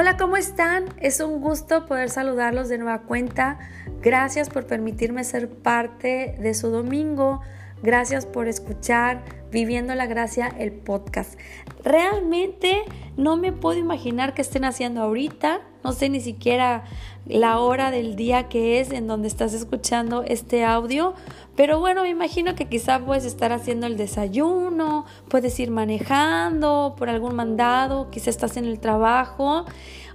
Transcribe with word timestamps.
Hola, 0.00 0.16
¿cómo 0.16 0.36
están? 0.36 0.84
Es 1.00 1.18
un 1.18 1.40
gusto 1.40 1.84
poder 1.86 2.08
saludarlos 2.08 2.68
de 2.68 2.78
nueva 2.78 3.00
cuenta. 3.00 3.58
Gracias 4.00 4.48
por 4.48 4.64
permitirme 4.64 5.24
ser 5.24 5.50
parte 5.50 6.36
de 6.38 6.54
su 6.54 6.68
domingo. 6.68 7.40
Gracias 7.82 8.24
por 8.24 8.46
escuchar 8.46 9.24
Viviendo 9.50 9.96
la 9.96 10.06
Gracia, 10.06 10.54
el 10.56 10.70
podcast. 10.70 11.36
Realmente 11.82 12.84
no 13.16 13.36
me 13.36 13.52
puedo 13.52 13.76
imaginar 13.76 14.34
qué 14.34 14.42
estén 14.42 14.64
haciendo 14.64 15.02
ahorita. 15.02 15.62
No 15.84 15.92
sé 15.92 16.08
ni 16.08 16.20
siquiera 16.20 16.84
la 17.26 17.60
hora 17.60 17.90
del 17.90 18.16
día 18.16 18.48
que 18.48 18.80
es 18.80 18.90
en 18.90 19.06
donde 19.06 19.28
estás 19.28 19.52
escuchando 19.54 20.24
este 20.24 20.64
audio. 20.64 21.14
Pero 21.56 21.78
bueno, 21.78 22.02
me 22.02 22.08
imagino 22.08 22.54
que 22.54 22.68
quizá 22.68 23.04
puedes 23.04 23.24
estar 23.24 23.52
haciendo 23.52 23.86
el 23.86 23.96
desayuno, 23.96 25.04
puedes 25.28 25.58
ir 25.60 25.70
manejando 25.70 26.94
por 26.96 27.08
algún 27.08 27.34
mandado, 27.34 28.10
quizá 28.10 28.30
estás 28.30 28.56
en 28.56 28.64
el 28.64 28.80
trabajo 28.80 29.64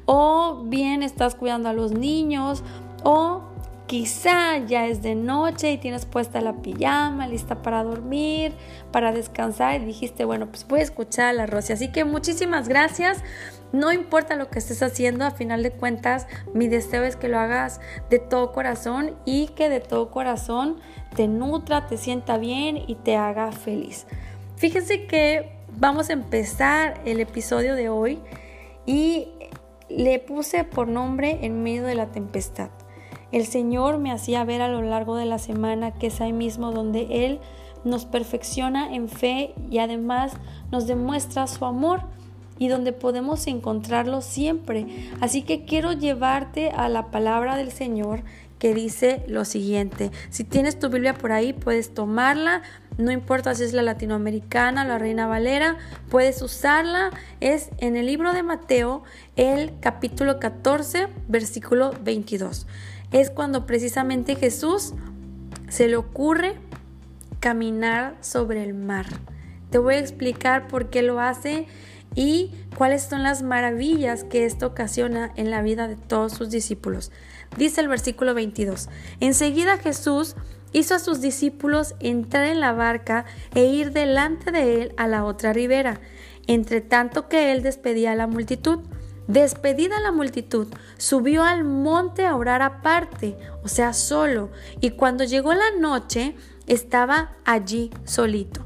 o 0.06 0.64
bien 0.66 1.04
estás 1.04 1.36
cuidando 1.36 1.70
a 1.70 1.74
los 1.74 1.92
niños 1.92 2.64
o 3.04 3.42
quizá 3.88 4.58
ya 4.58 4.88
es 4.88 5.02
de 5.02 5.16
noche 5.16 5.72
y 5.72 5.78
tienes 5.78 6.06
puesta 6.06 6.42
la 6.42 6.62
pijama, 6.62 7.28
lista 7.28 7.62
para 7.62 7.84
dormir, 7.84 8.54
para 8.92 9.12
descansar 9.12 9.82
y 9.82 9.86
dijiste, 9.86 10.26
bueno, 10.26 10.48
pues 10.48 10.68
voy 10.68 10.80
a 10.80 10.84
escuchar 10.84 11.28
a 11.28 11.34
la 11.34 11.46
Rosy. 11.46 11.74
Así 11.74 11.92
que 11.92 12.06
muchísimas 12.06 12.68
gracias. 12.68 13.24
No 13.74 13.92
importa 13.92 14.36
lo 14.36 14.50
que 14.50 14.60
estés 14.60 14.84
haciendo, 14.84 15.26
a 15.26 15.32
final 15.32 15.64
de 15.64 15.72
cuentas, 15.72 16.28
mi 16.54 16.68
deseo 16.68 17.04
es 17.04 17.16
que 17.16 17.28
lo 17.28 17.40
hagas 17.40 17.82
de 18.12 18.20
todo 18.20 18.52
corazón 18.52 19.16
y 19.26 19.48
que 19.48 19.68
de 19.68 19.80
todo 19.80 20.12
corazón 20.12 20.78
te 21.16 21.28
nutra, 21.28 21.88
te 21.88 21.98
sienta 21.98 22.38
bien 22.38 22.78
y 22.86 22.94
te 22.94 23.18
haga 23.18 23.52
feliz. 23.52 24.06
Fíjense 24.58 25.08
que 25.08 25.58
vamos 25.76 26.12
a 26.12 26.14
empezar 26.14 27.02
el 27.06 27.20
episodio 27.20 27.74
de 27.74 27.90
hoy 27.90 28.20
y 28.86 29.30
le 29.90 30.20
puse 30.20 30.66
por 30.66 30.88
nombre 30.88 31.40
en 31.42 31.64
medio 31.64 31.84
de 31.84 31.96
la 31.96 32.12
tempestad. 32.12 32.70
El 33.32 33.48
Señor 33.48 33.98
me 33.98 34.12
hacía 34.12 34.44
ver 34.44 34.62
a 34.62 34.68
lo 34.68 34.84
largo 34.84 35.16
de 35.16 35.26
la 35.26 35.40
semana 35.40 35.96
que 35.96 36.08
es 36.08 36.22
ahí 36.22 36.32
mismo 36.32 36.72
donde 36.72 37.26
Él 37.26 37.40
nos 37.84 38.06
perfecciona 38.06 38.94
en 38.94 39.10
fe 39.10 39.56
y 39.72 39.80
además 39.80 40.34
nos 40.72 40.86
demuestra 40.86 41.48
su 41.48 41.66
amor 41.66 42.02
y 42.60 42.68
donde 42.68 42.94
podemos 42.94 43.48
encontrarlo 43.48 44.22
siempre. 44.22 45.10
Así 45.22 45.42
que 45.42 45.66
quiero 45.66 45.94
llevarte 45.94 46.70
a 46.70 46.90
la 46.90 47.12
palabra 47.12 47.56
del 47.56 47.72
Señor 47.72 48.24
que 48.64 48.74
dice 48.74 49.24
lo 49.28 49.44
siguiente. 49.44 50.12
Si 50.30 50.46
tienes 50.46 50.80
tu 50.80 50.90
Biblia 50.90 51.14
por 51.14 51.34
ahí, 51.34 51.52
puedes 51.52 51.94
tomarla. 51.94 52.62
No 52.98 53.12
importa 53.12 53.54
si 53.56 53.64
es 53.64 53.74
la 53.74 53.82
latinoamericana, 53.82 54.86
la 54.86 54.98
reina 54.98 55.28
valera, 55.28 55.78
puedes 56.10 56.42
usarla. 56.42 57.12
Es 57.42 57.72
en 57.80 57.98
el 57.98 58.06
libro 58.06 58.32
de 58.32 58.42
Mateo, 58.42 59.04
el 59.36 59.74
capítulo 59.82 60.40
14, 60.40 61.08
versículo 61.28 61.94
22. 62.04 62.66
Es 63.12 63.30
cuando 63.32 63.66
precisamente 63.66 64.36
Jesús 64.36 64.94
se 65.68 65.90
le 65.90 65.98
ocurre 65.98 66.56
caminar 67.42 68.16
sobre 68.22 68.64
el 68.64 68.74
mar. 68.74 69.08
Te 69.72 69.78
voy 69.78 69.96
a 69.96 70.00
explicar 70.00 70.70
por 70.70 70.90
qué 70.90 71.02
lo 71.02 71.20
hace 71.20 71.68
y 72.16 72.52
cuáles 72.78 73.04
son 73.04 73.24
las 73.24 73.42
maravillas 73.42 74.24
que 74.24 74.46
esto 74.46 74.68
ocasiona 74.68 75.32
en 75.36 75.50
la 75.50 75.62
vida 75.62 75.88
de 75.88 75.96
todos 75.96 76.34
sus 76.34 76.50
discípulos. 76.50 77.12
Dice 77.58 77.82
el 77.82 77.88
versículo 77.88 78.34
22, 78.34 78.90
enseguida 79.20 79.78
Jesús 79.78 80.36
hizo 80.72 80.96
a 80.96 81.00
sus 81.00 81.22
discípulos 81.22 81.96
entrar 82.00 82.46
en 82.46 82.60
la 82.60 82.74
barca 82.74 83.26
e 83.54 83.66
ir 83.66 83.92
delante 83.92 84.52
de 84.52 84.82
él 84.82 84.94
a 84.98 85.08
la 85.08 85.24
otra 85.24 85.54
ribera, 85.54 86.02
entre 86.48 86.82
tanto 86.82 87.30
que 87.30 87.52
él 87.52 87.64
despedía 87.64 88.12
a 88.12 88.16
la 88.16 88.28
multitud. 88.28 88.80
Despedida 89.28 90.02
la 90.02 90.12
multitud, 90.12 90.68
subió 90.98 91.44
al 91.44 91.64
monte 91.64 92.26
a 92.26 92.36
orar 92.36 92.62
aparte, 92.62 93.38
o 93.64 93.70
sea, 93.70 93.94
solo, 93.94 94.52
y 94.82 94.92
cuando 94.92 95.24
llegó 95.24 95.54
la 95.54 95.72
noche, 95.80 96.36
estaba 96.68 97.38
allí 97.46 97.90
solito. 98.04 98.66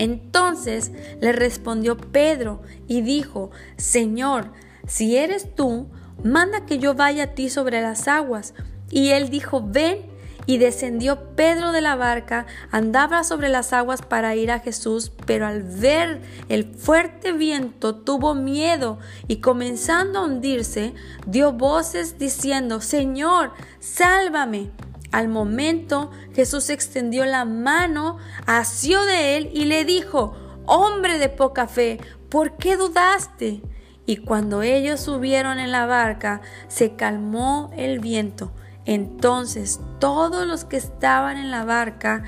Entonces 0.00 0.92
le 1.20 1.32
respondió 1.32 1.98
Pedro 1.98 2.62
y 2.88 3.02
dijo, 3.02 3.50
Señor, 3.76 4.50
si 4.86 5.18
eres 5.18 5.54
tú, 5.54 5.88
manda 6.24 6.64
que 6.64 6.78
yo 6.78 6.94
vaya 6.94 7.24
a 7.24 7.34
ti 7.34 7.50
sobre 7.50 7.82
las 7.82 8.08
aguas. 8.08 8.54
Y 8.88 9.10
él 9.10 9.28
dijo, 9.28 9.62
ven. 9.62 10.08
Y 10.46 10.56
descendió 10.56 11.36
Pedro 11.36 11.70
de 11.70 11.82
la 11.82 11.96
barca, 11.96 12.46
andaba 12.72 13.22
sobre 13.24 13.50
las 13.50 13.74
aguas 13.74 14.00
para 14.00 14.34
ir 14.34 14.50
a 14.50 14.58
Jesús, 14.58 15.12
pero 15.26 15.46
al 15.46 15.62
ver 15.62 16.22
el 16.48 16.64
fuerte 16.64 17.32
viento 17.32 17.94
tuvo 17.94 18.34
miedo 18.34 18.98
y 19.28 19.36
comenzando 19.36 20.18
a 20.18 20.24
hundirse, 20.24 20.94
dio 21.26 21.52
voces 21.52 22.18
diciendo, 22.18 22.80
Señor, 22.80 23.52
sálvame. 23.80 24.70
Al 25.12 25.28
momento 25.28 26.10
Jesús 26.34 26.70
extendió 26.70 27.24
la 27.24 27.44
mano, 27.44 28.18
asió 28.46 29.04
de 29.04 29.36
él 29.36 29.50
y 29.52 29.64
le 29.64 29.84
dijo, 29.84 30.34
Hombre 30.66 31.18
de 31.18 31.28
poca 31.28 31.66
fe, 31.66 31.98
¿por 32.28 32.56
qué 32.56 32.76
dudaste? 32.76 33.62
Y 34.06 34.18
cuando 34.18 34.62
ellos 34.62 35.00
subieron 35.00 35.58
en 35.58 35.72
la 35.72 35.86
barca, 35.86 36.42
se 36.68 36.94
calmó 36.94 37.70
el 37.76 37.98
viento. 37.98 38.52
Entonces 38.84 39.80
todos 39.98 40.46
los 40.46 40.64
que 40.64 40.76
estaban 40.76 41.36
en 41.36 41.50
la 41.50 41.64
barca 41.64 42.22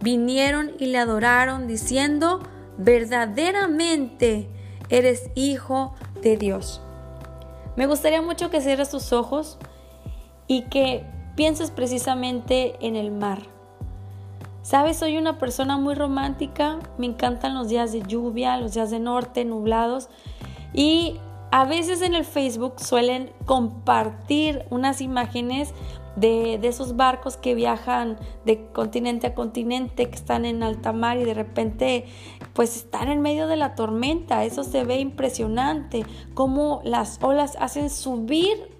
vinieron 0.00 0.72
y 0.78 0.86
le 0.86 0.98
adoraron, 0.98 1.66
diciendo, 1.66 2.40
verdaderamente 2.76 4.48
eres 4.88 5.30
hijo 5.34 5.94
de 6.22 6.36
Dios. 6.36 6.80
Me 7.76 7.86
gustaría 7.86 8.20
mucho 8.20 8.50
que 8.50 8.60
cierres 8.60 8.90
tus 8.90 9.12
ojos 9.12 9.58
y 10.46 10.64
que 10.64 11.06
pienses 11.36 11.70
precisamente 11.70 12.76
en 12.80 12.96
el 12.96 13.10
mar. 13.10 13.42
Sabes, 14.62 14.98
soy 14.98 15.18
una 15.18 15.38
persona 15.38 15.76
muy 15.76 15.94
romántica, 15.94 16.78
me 16.96 17.06
encantan 17.06 17.54
los 17.54 17.68
días 17.68 17.92
de 17.92 18.02
lluvia, 18.02 18.56
los 18.56 18.74
días 18.74 18.90
de 18.90 19.00
norte, 19.00 19.44
nublados 19.44 20.08
y 20.72 21.18
a 21.50 21.64
veces 21.64 22.00
en 22.00 22.14
el 22.14 22.24
Facebook 22.24 22.74
suelen 22.80 23.30
compartir 23.44 24.64
unas 24.70 25.00
imágenes 25.00 25.74
de, 26.16 26.58
de, 26.58 26.68
esos 26.68 26.96
barcos 26.96 27.36
que 27.36 27.54
viajan 27.54 28.18
de 28.44 28.66
continente 28.72 29.26
a 29.26 29.34
continente, 29.34 30.08
que 30.08 30.14
están 30.14 30.44
en 30.44 30.62
alta 30.62 30.92
mar 30.92 31.18
y 31.18 31.24
de 31.24 31.34
repente 31.34 32.04
pues 32.52 32.76
están 32.76 33.08
en 33.08 33.20
medio 33.20 33.48
de 33.48 33.56
la 33.56 33.74
tormenta. 33.74 34.44
Eso 34.44 34.62
se 34.64 34.84
ve 34.84 35.00
impresionante, 35.00 36.04
cómo 36.34 36.80
las 36.84 37.18
olas 37.22 37.56
hacen 37.60 37.90
subir 37.90 38.71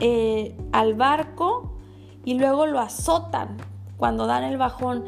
eh, 0.00 0.56
al 0.72 0.94
barco 0.94 1.76
y 2.24 2.34
luego 2.34 2.66
lo 2.66 2.80
azotan 2.80 3.56
cuando 3.96 4.26
dan 4.26 4.44
el 4.44 4.56
bajón. 4.56 5.04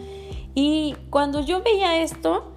Y 0.55 0.95
cuando 1.11 1.41
yo 1.41 1.63
veía 1.63 2.03
esto, 2.03 2.53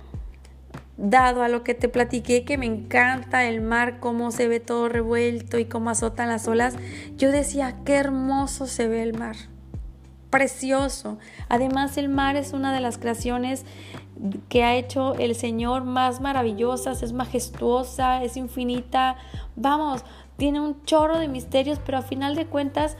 dado 0.98 1.44
a 1.44 1.48
lo 1.48 1.64
que 1.64 1.74
te 1.74 1.90
platiqué, 1.90 2.46
que 2.46 2.58
me 2.58 2.66
encanta 2.66 3.46
el 3.46 3.62
mar, 3.62 4.00
cómo 4.00 4.32
se 4.32 4.48
ve 4.48 4.60
todo 4.60 4.90
revuelto 4.90 5.58
y 5.58 5.66
cómo 5.66 5.90
azotan 5.90 6.30
las 6.30 6.48
olas, 6.48 6.76
yo 7.18 7.32
decía, 7.32 7.78
qué 7.86 7.96
hermoso 7.96 8.68
se 8.68 8.88
ve 8.88 9.04
el 9.04 9.18
mar. 9.18 9.36
Precioso. 10.30 11.18
Además, 11.48 11.98
el 11.98 12.10
mar 12.10 12.36
es 12.36 12.54
una 12.54 12.74
de 12.74 12.82
las 12.82 12.98
creaciones 12.98 13.66
que 14.50 14.64
ha 14.64 14.76
hecho 14.76 15.16
el 15.16 15.36
Señor 15.36 15.84
más 15.84 16.22
maravillosas, 16.22 17.04
es 17.04 17.14
majestuosa, 17.14 18.24
es 18.24 18.38
infinita. 18.38 19.18
Vamos, 19.56 20.04
tiene 20.38 20.60
un 20.60 20.84
chorro 20.84 21.20
de 21.20 21.28
misterios, 21.28 21.80
pero 21.86 22.00
a 22.00 22.02
final 22.02 22.36
de 22.36 22.46
cuentas, 22.46 22.98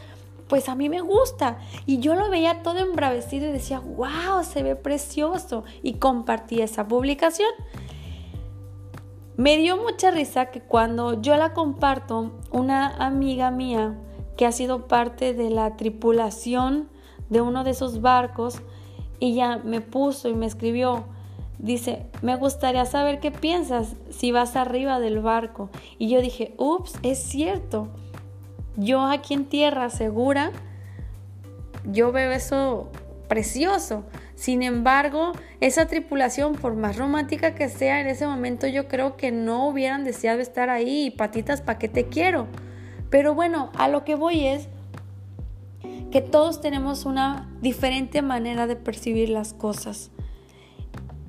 pues 0.48 0.70
a 0.70 0.76
mí 0.76 0.90
me 0.90 1.02
gusta. 1.02 1.58
Y 1.86 2.00
yo 2.00 2.16
lo 2.16 2.30
veía 2.30 2.64
todo 2.64 2.80
embravecido 2.80 3.48
y 3.48 3.52
decía, 3.52 3.80
wow, 3.80 4.44
se 4.44 4.64
ve 4.64 4.76
precioso. 4.76 5.64
Y 5.84 5.94
compartí 5.96 6.62
esa 6.62 6.88
publicación. 6.88 7.50
Me 9.38 9.58
dio 9.58 9.76
mucha 9.78 10.12
risa 10.12 10.46
que 10.46 10.62
cuando 10.62 11.22
yo 11.22 11.36
la 11.36 11.54
comparto, 11.54 12.32
una 12.52 12.88
amiga 12.88 13.52
mía 13.52 13.96
que 14.38 14.46
ha 14.46 14.52
sido 14.52 14.88
parte 14.88 15.34
de 15.34 15.50
la 15.50 15.76
tripulación 15.76 16.90
de 17.30 17.42
uno 17.42 17.64
de 17.64 17.72
esos 17.72 18.02
barcos, 18.02 18.62
ella 19.20 19.58
me 19.58 19.82
puso 19.82 20.30
y 20.30 20.36
me 20.36 20.46
escribió, 20.46 21.06
Dice, 21.60 22.06
me 22.22 22.36
gustaría 22.36 22.86
saber 22.86 23.20
qué 23.20 23.32
piensas 23.32 23.96
si 24.10 24.32
vas 24.32 24.56
arriba 24.56 25.00
del 25.00 25.20
barco. 25.20 25.70
Y 25.98 26.10
yo 26.10 26.22
dije, 26.22 26.54
ups, 26.58 26.94
es 27.02 27.20
cierto. 27.20 27.88
Yo 28.76 29.06
aquí 29.06 29.34
en 29.34 29.46
tierra 29.46 29.90
segura, 29.90 30.52
yo 31.86 32.12
veo 32.12 32.32
eso 32.32 32.90
precioso. 33.28 34.04
Sin 34.36 34.64
embargo, 34.64 35.32
esa 35.62 35.88
tripulación, 35.88 36.56
por 36.56 36.76
más 36.76 36.98
romántica 36.98 37.56
que 37.56 37.70
sea 37.70 38.02
en 38.02 38.08
ese 38.08 38.28
momento, 38.28 38.68
yo 38.68 38.88
creo 38.90 39.16
que 39.16 39.32
no 39.32 39.68
hubieran 39.68 40.04
deseado 40.04 40.42
estar 40.42 40.70
ahí. 40.70 41.10
Patitas, 41.12 41.62
¿para 41.62 41.80
qué 41.80 41.88
te 41.88 42.08
quiero? 42.08 42.48
Pero 43.10 43.34
bueno, 43.34 43.72
a 43.78 43.88
lo 43.88 44.04
que 44.04 44.16
voy 44.16 44.46
es 44.46 44.68
que 46.12 46.22
todos 46.22 46.60
tenemos 46.60 47.06
una 47.06 47.50
diferente 47.62 48.22
manera 48.22 48.68
de 48.68 48.76
percibir 48.76 49.30
las 49.30 49.54
cosas. 49.54 50.12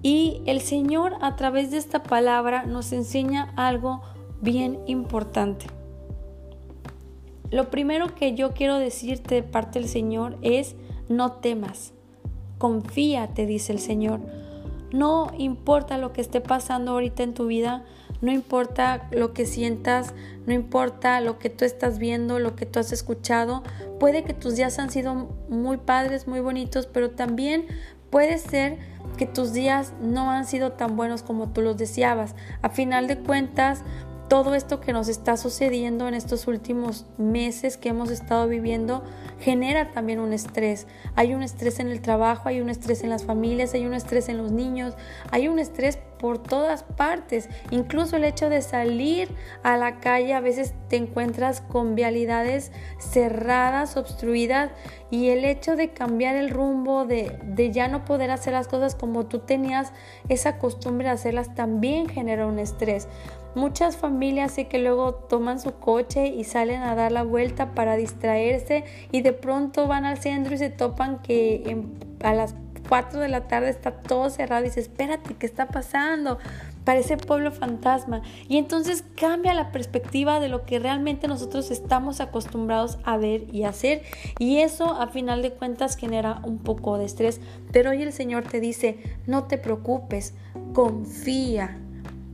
Y 0.03 0.43
el 0.47 0.61
Señor 0.61 1.15
a 1.21 1.37
través 1.37 1.71
de 1.71 1.79
esta 1.79 2.03
palabra 2.03 2.65
nos 2.65 2.93
enseña 2.93 3.53
algo 3.57 4.03
bien 4.41 4.79
importante. 4.87 5.67
Lo 7.51 7.71
primero 7.71 8.15
que 8.15 8.35
yo 8.35 8.53
quiero 8.53 8.79
decirte 8.79 9.37
de 9.37 9.43
parte 9.43 9.79
del 9.79 9.89
Señor 9.89 10.37
es 10.43 10.75
no 11.09 11.33
temas. 11.33 11.93
Confía, 12.59 13.29
te 13.29 13.47
dice 13.47 13.73
el 13.73 13.79
Señor. 13.79 14.21
No 14.93 15.31
importa 15.37 15.99
lo 15.99 16.13
que 16.13 16.21
esté 16.21 16.41
pasando 16.41 16.93
ahorita 16.93 17.23
en 17.23 17.35
tu 17.35 17.47
vida, 17.47 17.85
no 18.23 18.33
importa 18.33 19.09
lo 19.11 19.33
que 19.33 19.45
sientas, 19.45 20.15
no 20.47 20.55
importa 20.55 21.21
lo 21.21 21.39
que 21.39 21.51
tú 21.51 21.65
estás 21.65 21.99
viendo, 21.99 22.39
lo 22.39 22.57
que 22.57 22.67
tú 22.67 22.79
has 22.79 22.93
escuchado. 22.93 23.63
Puede 24.01 24.25
que 24.25 24.33
tus 24.33 24.57
días 24.57 24.79
han 24.79 24.91
sido 24.91 25.15
muy 25.49 25.77
padres, 25.77 26.27
muy 26.27 26.41
bonitos, 26.41 26.87
pero 26.87 27.11
también 27.11 27.67
puede 28.11 28.39
ser 28.39 28.79
que 29.17 29.27
tus 29.27 29.53
días 29.53 29.93
no 30.01 30.31
han 30.31 30.45
sido 30.45 30.73
tan 30.73 30.97
buenos 30.97 31.23
como 31.23 31.49
tú 31.49 31.63
los 31.63 31.77
deseabas. 31.77 32.35
A 32.63 32.69
final 32.69 33.07
de 33.09 33.19
cuentas, 33.19 33.83
todo 34.29 34.55
esto 34.55 34.81
que 34.81 34.93
nos 34.93 35.09
está 35.09 35.37
sucediendo 35.37 36.09
en 36.09 36.15
estos 36.15 36.49
últimos 36.49 37.07
meses 37.17 37.77
que 37.77 37.91
hemos 37.91 38.11
estado 38.11 38.49
viviendo 38.49 39.05
genera 39.41 39.93
también 39.93 40.19
un 40.19 40.33
estrés. 40.33 40.87
Hay 41.15 41.35
un 41.35 41.43
estrés 41.43 41.79
en 41.79 41.89
el 41.89 42.01
trabajo, 42.01 42.49
hay 42.49 42.61
un 42.61 42.69
estrés 42.69 43.05
en 43.05 43.11
las 43.11 43.25
familias, 43.25 43.75
hay 43.75 43.87
un 43.87 43.95
estrés 43.95 44.29
en 44.29 44.39
los 44.39 44.51
niños, 44.51 44.95
hay 45.31 45.47
un 45.49 45.59
estrés 45.59 45.99
por 46.19 46.43
todas 46.43 46.83
partes. 46.83 47.49
Incluso 47.71 48.17
el 48.17 48.25
hecho 48.25 48.49
de 48.49 48.63
salir 48.63 49.29
a 49.63 49.77
la 49.77 50.01
calle 50.01 50.35
a 50.35 50.41
veces 50.41 50.75
te 50.89 50.97
encuentras 50.97 51.61
con 51.61 51.95
vialidades 51.95 52.73
cerradas, 52.99 53.97
obstruidas 53.97 54.71
y 55.11 55.29
el 55.29 55.45
hecho 55.45 55.77
de 55.77 55.91
cambiar 55.91 56.35
el 56.37 56.51
rumbo, 56.51 57.05
de, 57.05 57.39
de 57.45 57.71
ya 57.71 57.87
no 57.89 58.05
poder 58.05 58.31
hacer 58.31 58.55
las 58.55 58.67
cosas 58.67 58.95
como 58.95 59.27
tú 59.27 59.41
tenías 59.41 59.93
esa 60.29 60.59
costumbre 60.59 61.07
de 61.07 61.15
hacerlas 61.15 61.55
también 61.55 62.09
genera 62.09 62.47
un 62.47 62.59
estrés. 62.59 63.07
Muchas 63.57 63.97
familias 63.97 64.53
sé 64.53 64.69
que 64.69 64.79
luego 64.79 65.15
toman 65.15 65.59
su 65.59 65.73
coche 65.77 66.27
y 66.27 66.45
salen 66.45 66.83
a 66.83 66.95
dar 66.95 67.11
la 67.11 67.23
vuelta 67.23 67.75
para 67.75 67.97
distraerse 67.97 68.85
y 69.13 69.23
de 69.23 69.33
pronto 69.33 69.87
van 69.87 70.05
al 70.05 70.19
centro 70.19 70.55
y 70.55 70.59
se 70.59 70.69
topan 70.69 71.23
que 71.23 71.83
a 72.23 72.35
las 72.35 72.55
4 72.87 73.19
de 73.19 73.29
la 73.29 73.49
tarde 73.49 73.71
está 73.71 73.93
todo 73.93 74.29
cerrado 74.29 74.63
y 74.63 74.69
dice, 74.69 74.81
espérate, 74.81 75.37
¿qué 75.37 75.47
está 75.47 75.69
pasando? 75.69 76.37
Parece 76.85 77.17
pueblo 77.17 77.51
fantasma. 77.51 78.21
Y 78.47 78.59
entonces 78.59 79.05
cambia 79.19 79.55
la 79.55 79.73
perspectiva 79.73 80.39
de 80.39 80.51
lo 80.51 80.67
que 80.67 80.79
realmente 80.79 81.27
nosotros 81.27 81.71
estamos 81.71 82.21
acostumbrados 82.21 82.99
a 83.05 83.17
ver 83.17 83.47
y 83.55 83.65
hacer. 83.65 84.03
Y 84.39 84.59
eso 84.59 84.93
a 85.01 85.07
final 85.07 85.41
de 85.41 85.53
cuentas 85.53 85.97
genera 85.97 86.43
un 86.45 86.59
poco 86.59 86.99
de 86.99 87.07
estrés. 87.07 87.41
Pero 87.73 87.93
hoy 87.93 88.03
el 88.03 88.13
Señor 88.13 88.45
te 88.45 88.61
dice, 88.61 88.99
no 89.27 89.45
te 89.45 89.57
preocupes, 89.57 90.35
confía 90.75 91.79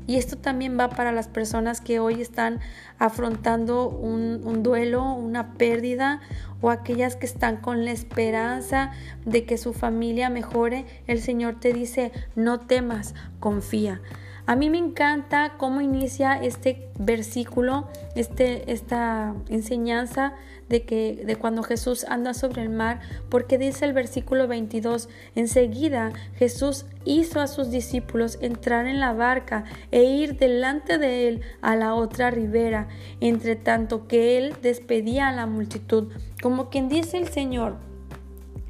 y 0.07 0.17
esto 0.17 0.37
también 0.37 0.79
va 0.79 0.89
para 0.89 1.13
las 1.13 1.29
personas 1.29 1.81
que 1.81 2.01
hoy 2.01 2.21
están 2.21 2.61
afrontando 2.99 3.89
un, 3.89 4.63
duelo, 4.63 5.13
una 5.15 5.55
pérdida 5.55 6.21
o 6.61 6.71
aquellas 6.71 7.17
que 7.17 7.27
están 7.27 7.57
con 7.57 7.85
la 7.85 7.93
esperanza 7.93 8.93
de 9.25 9.45
que 9.45 9.59
su 9.59 9.73
familia 9.73 10.31
mejore. 10.31 10.87
El 11.07 11.21
Señor 11.21 11.61
te 11.61 11.73
dice, 11.73 12.13
no 12.35 12.61
temas, 12.61 13.15
confía. 13.41 14.01
A 14.45 14.57
mí 14.57 14.71
me 14.71 14.79
encanta 14.79 15.55
cómo 15.57 15.81
inicia 15.81 16.35
este 16.35 16.89
versículo, 16.99 17.89
este, 18.17 18.73
esta 18.73 19.35
enseñanza 19.49 20.35
de 20.73 20.85
que 20.85 21.23
de 21.27 21.37
cuando 21.37 21.63
Jesús 21.63 22.07
anda 22.09 22.33
sobre 22.33 22.63
el 22.63 22.71
mar, 22.71 23.01
porque 23.29 23.59
dice 23.59 23.85
el 23.85 23.93
versículo 23.93 24.49
22, 24.49 25.11
enseguida 25.35 26.13
Jesús 26.37 26.87
hizo 27.05 27.41
a 27.41 27.47
sus 27.47 27.71
discípulos 27.71 28.39
entrar 28.41 28.87
en 28.87 28.99
la 28.99 29.13
barca 29.13 29.65
e 29.91 30.05
ir 30.05 30.39
delante 30.39 30.97
de 30.97 31.29
él 31.29 31.43
a 31.61 31.77
la 31.77 31.95
otra 31.95 32.31
ribera, 32.31 32.89
entre 33.21 33.55
tanto 33.55 34.09
que 34.09 34.39
él 34.39 34.57
despedía 34.63 35.29
a 35.29 35.33
la 35.33 35.45
multitud, 35.45 36.11
como 36.41 36.71
quien 36.71 36.89
dice 36.89 37.19
el 37.19 37.29
Señor, 37.29 37.77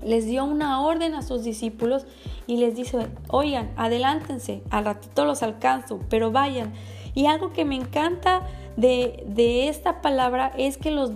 les 0.05 0.27
dio 0.27 0.45
una 0.45 0.83
orden 0.83 1.15
a 1.15 1.23
sus 1.23 1.45
discípulos 1.45 2.05
y 2.49 2.57
les 2.57 2.75
dice, 2.75 3.07
oigan, 3.29 3.71
adelántense, 3.77 4.65
al 4.71 4.87
ratito 4.87 5.25
los 5.25 5.45
alcanzo, 5.45 6.01
pero 6.11 6.33
vayan. 6.33 6.73
Y 7.15 7.27
algo 7.27 7.53
que 7.53 7.65
me 7.65 7.77
encanta 7.77 8.43
de, 8.77 9.23
de 9.29 9.69
esta 9.69 10.01
palabra 10.01 10.51
es 10.59 10.79
que 10.79 10.91
los 10.91 11.13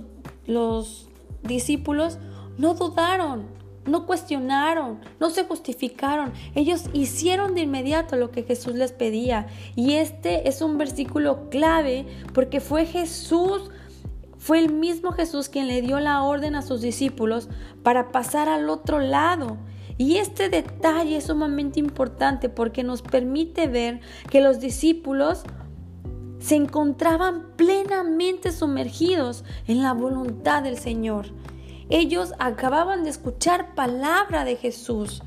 los 0.46 1.08
discípulos 1.42 2.18
no 2.58 2.74
dudaron, 2.74 3.46
no 3.86 4.06
cuestionaron, 4.06 5.00
no 5.20 5.30
se 5.30 5.44
justificaron. 5.44 6.32
Ellos 6.54 6.84
hicieron 6.92 7.54
de 7.54 7.62
inmediato 7.62 8.16
lo 8.16 8.30
que 8.30 8.42
Jesús 8.42 8.74
les 8.74 8.92
pedía. 8.92 9.46
Y 9.74 9.94
este 9.94 10.48
es 10.48 10.62
un 10.62 10.78
versículo 10.78 11.48
clave 11.50 12.06
porque 12.34 12.60
fue 12.60 12.86
Jesús, 12.86 13.70
fue 14.38 14.58
el 14.58 14.72
mismo 14.72 15.12
Jesús 15.12 15.48
quien 15.48 15.68
le 15.68 15.82
dio 15.82 16.00
la 16.00 16.22
orden 16.22 16.54
a 16.54 16.62
sus 16.62 16.80
discípulos 16.80 17.48
para 17.82 18.10
pasar 18.10 18.48
al 18.48 18.68
otro 18.68 18.98
lado. 18.98 19.56
Y 19.98 20.16
este 20.16 20.50
detalle 20.50 21.16
es 21.16 21.24
sumamente 21.24 21.80
importante 21.80 22.50
porque 22.50 22.84
nos 22.84 23.00
permite 23.00 23.66
ver 23.66 24.00
que 24.30 24.42
los 24.42 24.60
discípulos 24.60 25.44
se 26.46 26.54
encontraban 26.54 27.42
plenamente 27.56 28.52
sumergidos 28.52 29.42
en 29.66 29.82
la 29.82 29.92
voluntad 29.94 30.62
del 30.62 30.78
Señor. 30.78 31.26
Ellos 31.90 32.34
acababan 32.38 33.02
de 33.02 33.10
escuchar 33.10 33.74
palabra 33.74 34.44
de 34.44 34.54
Jesús. 34.54 35.24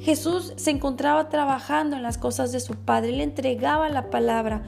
Jesús 0.00 0.52
se 0.56 0.72
encontraba 0.72 1.28
trabajando 1.28 1.94
en 1.94 2.02
las 2.02 2.18
cosas 2.18 2.50
de 2.50 2.58
su 2.58 2.74
Padre. 2.74 3.10
Él 3.10 3.20
entregaba 3.20 3.88
la 3.90 4.10
palabra. 4.10 4.64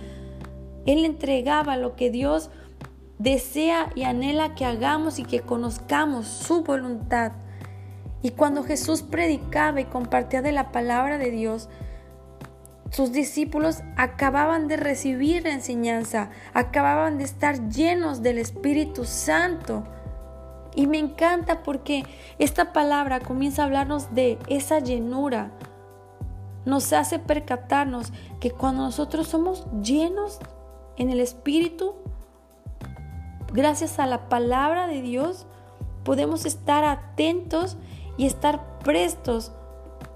Él 0.86 1.04
entregaba 1.04 1.76
lo 1.76 1.96
que 1.96 2.10
Dios 2.10 2.50
desea 3.18 3.90
y 3.96 4.04
anhela 4.04 4.54
que 4.54 4.64
hagamos 4.64 5.18
y 5.18 5.24
que 5.24 5.40
conozcamos 5.40 6.28
su 6.28 6.62
voluntad. 6.62 7.32
Y 8.22 8.30
cuando 8.30 8.62
Jesús 8.62 9.02
predicaba 9.02 9.80
y 9.80 9.86
compartía 9.86 10.42
de 10.42 10.52
la 10.52 10.70
palabra 10.70 11.18
de 11.18 11.32
Dios, 11.32 11.68
sus 12.92 13.10
discípulos 13.10 13.82
acababan 13.96 14.68
de 14.68 14.76
recibir 14.76 15.44
la 15.44 15.52
enseñanza, 15.52 16.28
acababan 16.52 17.16
de 17.16 17.24
estar 17.24 17.70
llenos 17.70 18.22
del 18.22 18.36
Espíritu 18.36 19.06
Santo. 19.06 19.84
Y 20.74 20.86
me 20.86 20.98
encanta 20.98 21.62
porque 21.62 22.04
esta 22.38 22.74
palabra 22.74 23.20
comienza 23.20 23.62
a 23.62 23.64
hablarnos 23.64 24.14
de 24.14 24.38
esa 24.46 24.78
llenura. 24.78 25.52
Nos 26.66 26.92
hace 26.92 27.18
percatarnos 27.18 28.12
que 28.40 28.50
cuando 28.50 28.82
nosotros 28.82 29.26
somos 29.26 29.66
llenos 29.82 30.38
en 30.98 31.08
el 31.08 31.20
Espíritu, 31.20 31.94
gracias 33.54 34.00
a 34.00 34.06
la 34.06 34.28
palabra 34.28 34.86
de 34.86 35.00
Dios, 35.00 35.46
podemos 36.04 36.44
estar 36.44 36.84
atentos 36.84 37.78
y 38.18 38.26
estar 38.26 38.78
prestos 38.80 39.50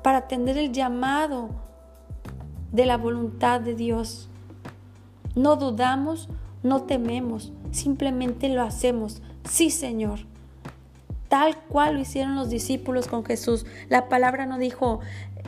para 0.03 0.19
atender 0.19 0.59
el 0.59 0.73
llamado 0.73 1.66
de 2.73 2.87
la 2.87 2.97
voluntad 2.97 3.61
de 3.61 3.75
Dios. 3.75 4.29
No 5.35 5.57
dudamos, 5.57 6.29
no 6.63 6.83
tememos, 6.83 7.53
simplemente 7.71 8.49
lo 8.49 8.63
hacemos. 8.63 9.23
Sí, 9.49 9.71
Señor. 9.71 10.21
Tal 11.29 11.57
cual 11.57 11.95
lo 11.95 12.01
hicieron 12.01 12.37
los 12.37 12.51
discípulos 12.51 13.09
con 13.09 13.25
Jesús. 13.25 13.67
La 13.89 14.09
palabra 14.09 14.47
no 14.47 14.59
dijo, 14.59 15.01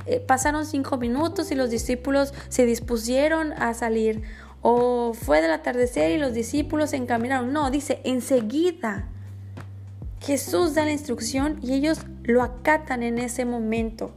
eh, 0.06 0.20
pasaron 0.20 0.66
cinco 0.66 0.96
minutos 0.96 1.50
y 1.50 1.54
los 1.54 1.70
discípulos 1.70 2.34
se 2.48 2.66
dispusieron 2.66 3.52
a 3.52 3.75
salir. 3.75 4.22
O 4.60 5.12
fue 5.14 5.40
del 5.40 5.52
atardecer 5.52 6.10
y 6.10 6.18
los 6.18 6.34
discípulos 6.34 6.90
se 6.90 6.96
encaminaron. 6.96 7.52
No, 7.52 7.70
dice, 7.70 8.00
enseguida. 8.04 9.08
Jesús 10.20 10.75
da 10.75 10.84
la 10.84 10.92
instrucción 10.92 11.60
y 11.62 11.75
ellos 11.75 12.00
lo 12.25 12.42
acatan 12.42 13.04
en 13.04 13.18
ese 13.18 13.44
momento 13.44 14.12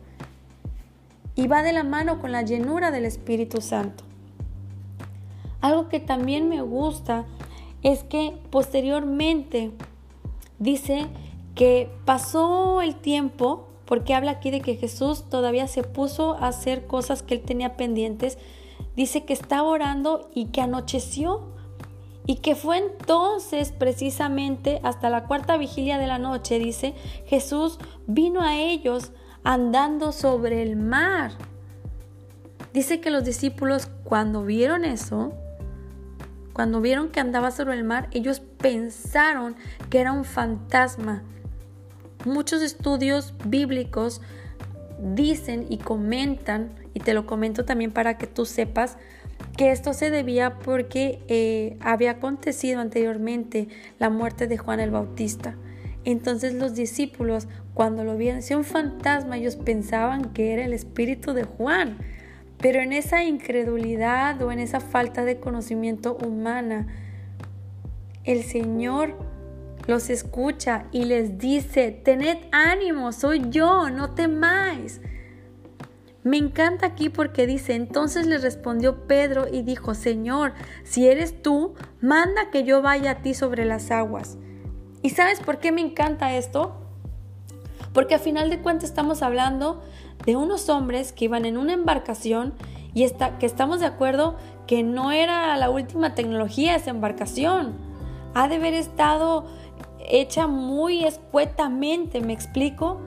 y 1.36 1.48
va 1.48 1.64
de 1.64 1.74
la 1.74 1.84
mano 1.84 2.20
con 2.20 2.32
la 2.32 2.42
llenura 2.42 2.92
del 2.92 3.06
Espíritu 3.06 3.62
Santo. 3.62 4.04
Algo 5.62 5.90
que 5.90 6.00
también 6.00 6.50
me 6.50 6.62
gusta 6.62 7.26
es 7.84 8.04
que 8.04 8.38
posteriormente 8.50 9.72
dice 10.60 11.08
que 11.56 11.90
pasó 12.06 12.82
el 12.82 12.96
tiempo, 12.96 13.68
porque 13.86 14.14
habla 14.14 14.32
aquí 14.32 14.52
de 14.52 14.62
que 14.62 14.76
Jesús 14.76 15.30
todavía 15.30 15.68
se 15.68 15.84
puso 15.84 16.34
a 16.34 16.48
hacer 16.48 16.88
cosas 16.88 17.24
que 17.24 17.36
él 17.36 17.42
tenía 17.42 17.76
pendientes, 17.76 18.38
dice 18.96 19.26
que 19.26 19.34
estaba 19.34 19.64
orando 19.64 20.30
y 20.34 20.46
que 20.46 20.62
anocheció 20.62 21.50
Y 22.28 22.36
que 22.36 22.56
fue 22.56 22.78
entonces 22.78 23.72
precisamente 23.72 24.80
hasta 24.84 25.10
la 25.10 25.26
cuarta 25.26 25.58
vigilia 25.58 25.98
de 25.98 26.08
la 26.08 26.20
noche, 26.20 26.60
dice, 26.60 26.94
Jesús 27.26 27.80
vino 28.06 28.42
a 28.42 28.58
ellos 28.58 29.12
andando 29.44 30.12
sobre 30.12 30.62
el 30.62 30.76
mar. 30.76 31.32
Dice 32.74 33.02
que 33.02 33.12
los 33.12 33.24
discípulos 33.24 33.90
cuando 34.04 34.46
vieron 34.46 34.86
eso, 34.86 35.34
cuando 36.54 36.82
vieron 36.82 37.10
que 37.10 37.20
andaba 37.20 37.52
sobre 37.52 37.76
el 37.76 37.84
mar, 37.84 38.08
ellos 38.12 38.40
pensaron 38.40 39.56
que 39.90 40.00
era 40.00 40.12
un 40.12 40.26
fantasma. 40.26 41.24
Muchos 42.26 42.62
estudios 42.62 43.34
bíblicos 43.46 44.22
dicen 45.02 45.66
y 45.70 45.78
comentan, 45.78 46.70
y 46.94 47.00
te 47.00 47.14
lo 47.14 47.26
comento 47.26 47.66
también 47.66 47.92
para 47.92 48.18
que 48.18 48.28
tú 48.28 48.46
sepas, 48.46 48.98
que 49.58 49.72
esto 49.72 49.94
se 49.94 50.12
debía 50.12 50.60
porque 50.60 51.24
eh, 51.28 51.78
había 51.82 52.12
acontecido 52.12 52.80
anteriormente 52.80 53.68
la 54.00 54.10
muerte 54.10 54.48
de 54.48 54.58
Juan 54.58 54.80
el 54.80 54.92
Bautista. 54.92 55.56
Entonces 56.04 56.54
los 56.54 56.74
discípulos, 56.74 57.48
cuando 57.74 58.04
lo 58.04 58.18
vieron, 58.18 58.42
si 58.42 58.54
un 58.54 58.64
fantasma, 58.64 59.38
ellos 59.38 59.56
pensaban 59.56 60.34
que 60.34 60.54
era 60.54 60.66
el 60.66 60.74
espíritu 60.74 61.34
de 61.34 61.44
Juan. 61.44 61.98
Pero 62.58 62.80
en 62.80 62.94
esa 62.94 63.24
incredulidad 63.24 64.42
o 64.42 64.52
en 64.52 64.60
esa 64.60 64.80
falta 64.80 65.26
de 65.26 65.40
conocimiento 65.40 66.16
humana, 66.16 66.88
el 68.24 68.44
Señor 68.44 69.16
los 69.88 70.10
escucha 70.10 70.86
y 70.92 71.06
les 71.06 71.40
dice, 71.40 71.92
tened 71.92 72.38
ánimo, 72.52 73.12
soy 73.12 73.50
yo, 73.50 73.90
no 73.90 74.12
temáis. 74.12 75.02
Me 76.24 76.38
encanta 76.38 76.86
aquí 76.86 77.10
porque 77.10 77.48
dice, 77.48 77.74
entonces 77.74 78.28
le 78.28 78.38
respondió 78.38 79.08
Pedro 79.08 79.48
y 79.52 79.64
dijo, 79.64 79.96
Señor, 79.96 80.54
si 80.84 81.08
eres 81.08 81.42
tú, 81.42 81.74
manda 82.00 82.52
que 82.52 82.64
yo 82.64 82.84
vaya 82.84 83.12
a 83.12 83.22
ti 83.24 83.34
sobre 83.34 83.66
las 83.66 83.90
aguas. 83.90 84.38
¿Y 85.02 85.10
sabes 85.10 85.40
por 85.40 85.60
qué 85.60 85.72
me 85.72 85.82
encanta 85.82 86.36
esto? 86.36 86.74
Porque 87.94 88.16
a 88.16 88.20
final 88.20 88.50
de 88.50 88.60
cuentas 88.60 88.90
estamos 88.90 89.22
hablando 89.22 89.82
de 90.26 90.36
unos 90.36 90.70
hombres 90.70 91.12
que 91.12 91.26
iban 91.26 91.46
en 91.46 91.58
una 91.58 91.74
embarcación 91.74 92.54
y 92.94 93.04
está, 93.04 93.38
que 93.40 93.46
estamos 93.46 93.80
de 93.80 93.86
acuerdo 93.86 94.36
que 94.68 94.84
no 94.84 95.12
era 95.12 95.56
la 95.58 95.70
última 95.70 96.14
tecnología 96.14 96.76
esa 96.76 96.92
embarcación. 96.92 97.74
Ha 98.34 98.48
de 98.48 98.56
haber 98.56 98.74
estado 98.74 99.46
hecha 100.08 100.48
muy 100.48 101.04
escuetamente, 101.04 102.22
¿me 102.22 102.34
explico? 102.34 103.02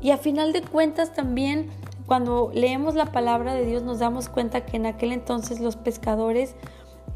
Y 0.00 0.10
a 0.10 0.18
final 0.18 0.52
de 0.52 0.62
cuentas 0.62 1.12
también 1.12 1.70
cuando 2.06 2.50
leemos 2.52 2.94
la 2.94 3.06
palabra 3.06 3.54
de 3.54 3.64
Dios 3.64 3.82
nos 3.82 3.98
damos 3.98 4.28
cuenta 4.28 4.66
que 4.66 4.76
en 4.76 4.86
aquel 4.86 5.12
entonces 5.12 5.60
los 5.60 5.76
pescadores 5.76 6.54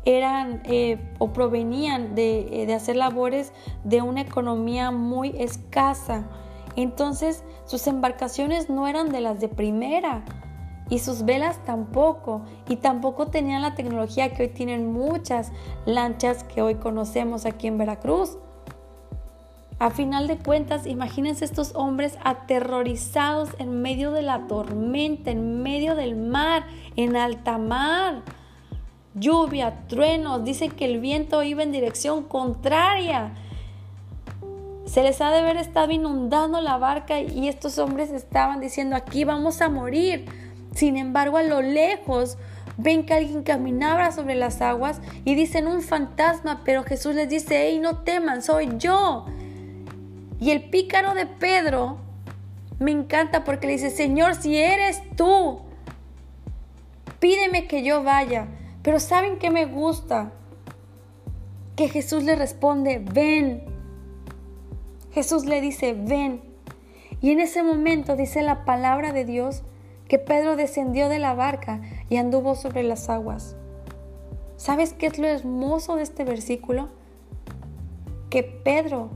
eran 0.09 0.63
eh, 0.65 0.99
o 1.19 1.35
provenían 1.35 2.15
de, 2.15 2.63
eh, 2.63 2.67
de 2.67 2.73
hacer 2.73 2.97
labores 2.97 3.53
de 3.85 4.01
una 4.01 4.23
economía 4.23 4.91
muy 4.91 5.35
escasa. 5.37 6.25
Entonces 6.77 7.45
sus 7.67 7.87
embarcaciones 7.87 8.71
no 8.71 8.89
eran 8.89 9.11
de 9.11 9.21
las 9.21 9.39
de 9.39 9.49
primera 9.49 10.25
y 10.89 11.01
sus 11.01 11.27
velas 11.27 11.63
tampoco 11.67 12.41
y 12.71 12.77
tampoco 12.77 13.27
tenían 13.27 13.61
la 13.61 13.75
tecnología 13.75 14.33
que 14.33 14.45
hoy 14.45 14.49
tienen 14.49 14.91
muchas 14.91 15.53
lanchas 15.85 16.43
que 16.43 16.63
hoy 16.63 16.77
conocemos 16.77 17.45
aquí 17.45 17.67
en 17.67 17.77
Veracruz. 17.77 18.39
A 19.79 19.91
final 19.91 20.27
de 20.27 20.39
cuentas, 20.39 20.87
imagínense 20.87 21.45
estos 21.45 21.75
hombres 21.75 22.19
aterrorizados 22.25 23.51
en 23.59 23.83
medio 23.83 24.11
de 24.11 24.23
la 24.23 24.47
tormenta, 24.47 25.31
en 25.31 25.63
medio 25.63 25.95
del 25.95 26.17
mar, 26.17 26.65
en 26.97 27.15
alta 27.15 27.59
mar. 27.59 28.23
Lluvia, 29.15 29.87
truenos, 29.89 30.45
dicen 30.45 30.71
que 30.71 30.85
el 30.85 31.01
viento 31.01 31.43
iba 31.43 31.63
en 31.63 31.73
dirección 31.73 32.25
contraria. 32.25 33.33
Se 34.87 35.03
les 35.03 35.21
ha 35.21 35.31
de 35.31 35.39
haber 35.39 35.57
estado 35.57 35.93
inundando 35.93 36.61
la 36.61 36.79
barca 36.79 37.21
y 37.21 37.49
estos 37.49 37.79
hombres 37.79 38.11
estaban 38.11 38.61
diciendo, 38.61 38.97
aquí 38.97 39.25
vamos 39.25 39.61
a 39.61 39.69
morir. 39.69 40.27
Sin 40.75 40.97
embargo, 40.97 41.37
a 41.37 41.43
lo 41.43 41.61
lejos 41.61 42.39
ven 42.77 43.05
que 43.05 43.15
alguien 43.15 43.43
caminaba 43.43 44.13
sobre 44.13 44.35
las 44.35 44.63
aguas 44.63 45.01
y 45.25 45.35
dicen 45.35 45.67
un 45.67 45.83
fantasma, 45.83 46.63
pero 46.65 46.85
Jesús 46.85 47.15
les 47.15 47.29
dice, 47.29 47.67
hey, 47.67 47.79
no 47.81 47.99
teman, 47.99 48.43
soy 48.43 48.69
yo. 48.79 49.27
Y 50.41 50.53
el 50.53 50.71
pícaro 50.71 51.15
de 51.15 51.27
Pedro 51.27 51.99
me 52.79 52.93
encanta 52.93 53.45
porque 53.45 53.67
le 53.67 53.73
dice, 53.75 53.91
Señor, 53.91 54.37
si 54.37 54.57
eres 54.57 55.03
tú, 55.17 55.61
pídeme 57.19 57.67
que 57.67 57.83
yo 57.83 58.05
vaya. 58.05 58.47
Pero 58.89 59.01
¿saben 59.01 59.39
qué 59.39 59.51
me 59.51 59.67
gusta? 59.67 60.33
Que 61.77 61.91
Jesús 61.91 62.25
le 62.25 62.37
responde, 62.37 62.99
ven. 62.99 63.65
Jesús 65.13 65.45
le 65.45 65.61
dice, 65.61 65.93
ven. 65.93 66.41
Y 67.21 67.33
en 67.33 67.41
ese 67.41 67.63
momento 67.63 68.17
dice 68.17 68.41
la 68.41 68.65
palabra 68.65 69.13
de 69.13 69.27
Dios 69.27 69.63
que 70.09 70.19
Pedro 70.19 70.57
descendió 70.57 71.11
de 71.11 71.19
la 71.19 71.35
barca 71.35 71.83
y 72.09 72.17
anduvo 72.17 72.55
sobre 72.55 72.83
las 72.83 73.11
aguas. 73.11 73.57
¿Sabes 74.57 74.95
qué 74.95 75.09
es 75.09 75.19
lo 75.19 75.27
hermoso 75.27 75.97
de 75.97 76.05
este 76.05 76.25
versículo? 76.25 76.89
Que 78.31 78.43
Pedro 78.43 79.11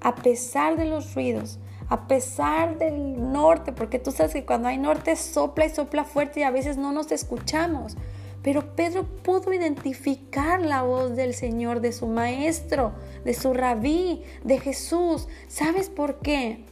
a 0.00 0.14
pesar 0.14 0.76
de 0.76 0.84
los 0.84 1.16
ruidos, 1.16 1.58
a 1.88 2.06
pesar 2.06 2.78
del 2.78 3.32
norte, 3.32 3.72
porque 3.72 3.98
tú 3.98 4.12
sabes 4.12 4.32
que 4.32 4.46
cuando 4.46 4.68
hay 4.68 4.78
norte 4.78 5.16
sopla 5.16 5.66
y 5.66 5.70
sopla 5.70 6.04
fuerte 6.04 6.38
y 6.38 6.42
a 6.44 6.52
veces 6.52 6.76
no 6.76 6.92
nos 6.92 7.10
escuchamos. 7.10 7.96
Pero 8.42 8.74
Pedro 8.76 9.04
pudo 9.04 9.52
identificar 9.52 10.60
la 10.60 10.82
voz 10.82 11.16
del 11.16 11.34
Señor, 11.34 11.80
de 11.80 11.92
su 11.92 12.06
maestro, 12.06 12.92
de 13.24 13.34
su 13.34 13.52
rabí, 13.52 14.22
de 14.44 14.58
Jesús. 14.58 15.28
¿Sabes 15.48 15.90
por 15.90 16.20
qué? 16.20 16.64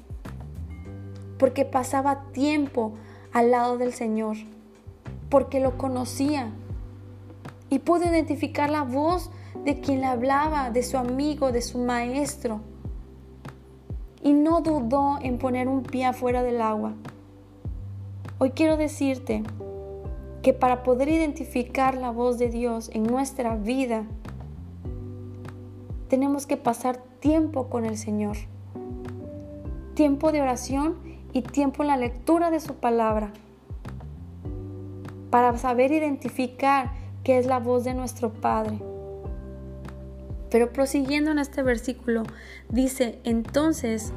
Porque 1.39 1.65
pasaba 1.65 2.25
tiempo 2.33 2.95
al 3.33 3.51
lado 3.51 3.79
del 3.79 3.93
Señor, 3.93 4.37
porque 5.29 5.61
lo 5.61 5.77
conocía 5.77 6.51
y 7.69 7.81
pudo 7.81 8.07
identificar 8.07 8.71
la 8.71 8.83
voz 8.83 9.31
de 9.65 9.81
quien 9.81 10.01
le 10.01 10.07
hablaba, 10.07 10.71
de 10.71 10.83
su 10.83 10.97
amigo, 10.97 11.53
de 11.53 11.63
su 11.63 11.79
maestro 11.79 12.61
y 14.27 14.33
no 14.33 14.61
dudó 14.61 15.19
en 15.23 15.39
poner 15.39 15.69
un 15.69 15.85
pie 15.85 16.07
afuera 16.07 16.43
del 16.43 16.61
agua. 16.61 16.95
Hoy 18.39 18.51
quiero 18.51 18.77
decirte 18.77 19.45
que 20.47 20.55
para 20.55 20.85
poder 20.85 21.09
identificar 21.09 21.97
la 21.97 22.13
voz 22.13 22.39
de 22.39 22.49
Dios 22.49 22.89
en 22.93 23.03
nuestra 23.03 23.57
vida, 23.57 24.05
tenemos 26.07 26.47
que 26.47 26.57
pasar 26.57 26.99
tiempo 27.19 27.69
con 27.69 27.85
el 27.85 27.99
Señor. 27.99 28.37
Tiempo 29.95 30.31
de 30.31 30.43
oración 30.43 30.99
y 31.33 31.43
tiempo 31.43 31.83
en 31.83 31.89
la 31.89 31.97
lectura 31.97 32.53
de 32.53 32.61
su 32.61 32.75
palabra. 32.77 33.33
Para 35.31 35.59
saber 35.59 35.91
identificar 35.91 36.93
qué 37.25 37.39
es 37.39 37.47
la 37.47 37.59
voz 37.59 37.83
de 37.83 37.95
nuestro 37.95 38.33
Padre. 38.33 38.79
Pero 40.49 40.73
prosiguiendo 40.73 41.33
en 41.33 41.41
este 41.41 41.65
versículo, 41.65 42.23
dice, 42.69 43.19
entonces 43.25 44.13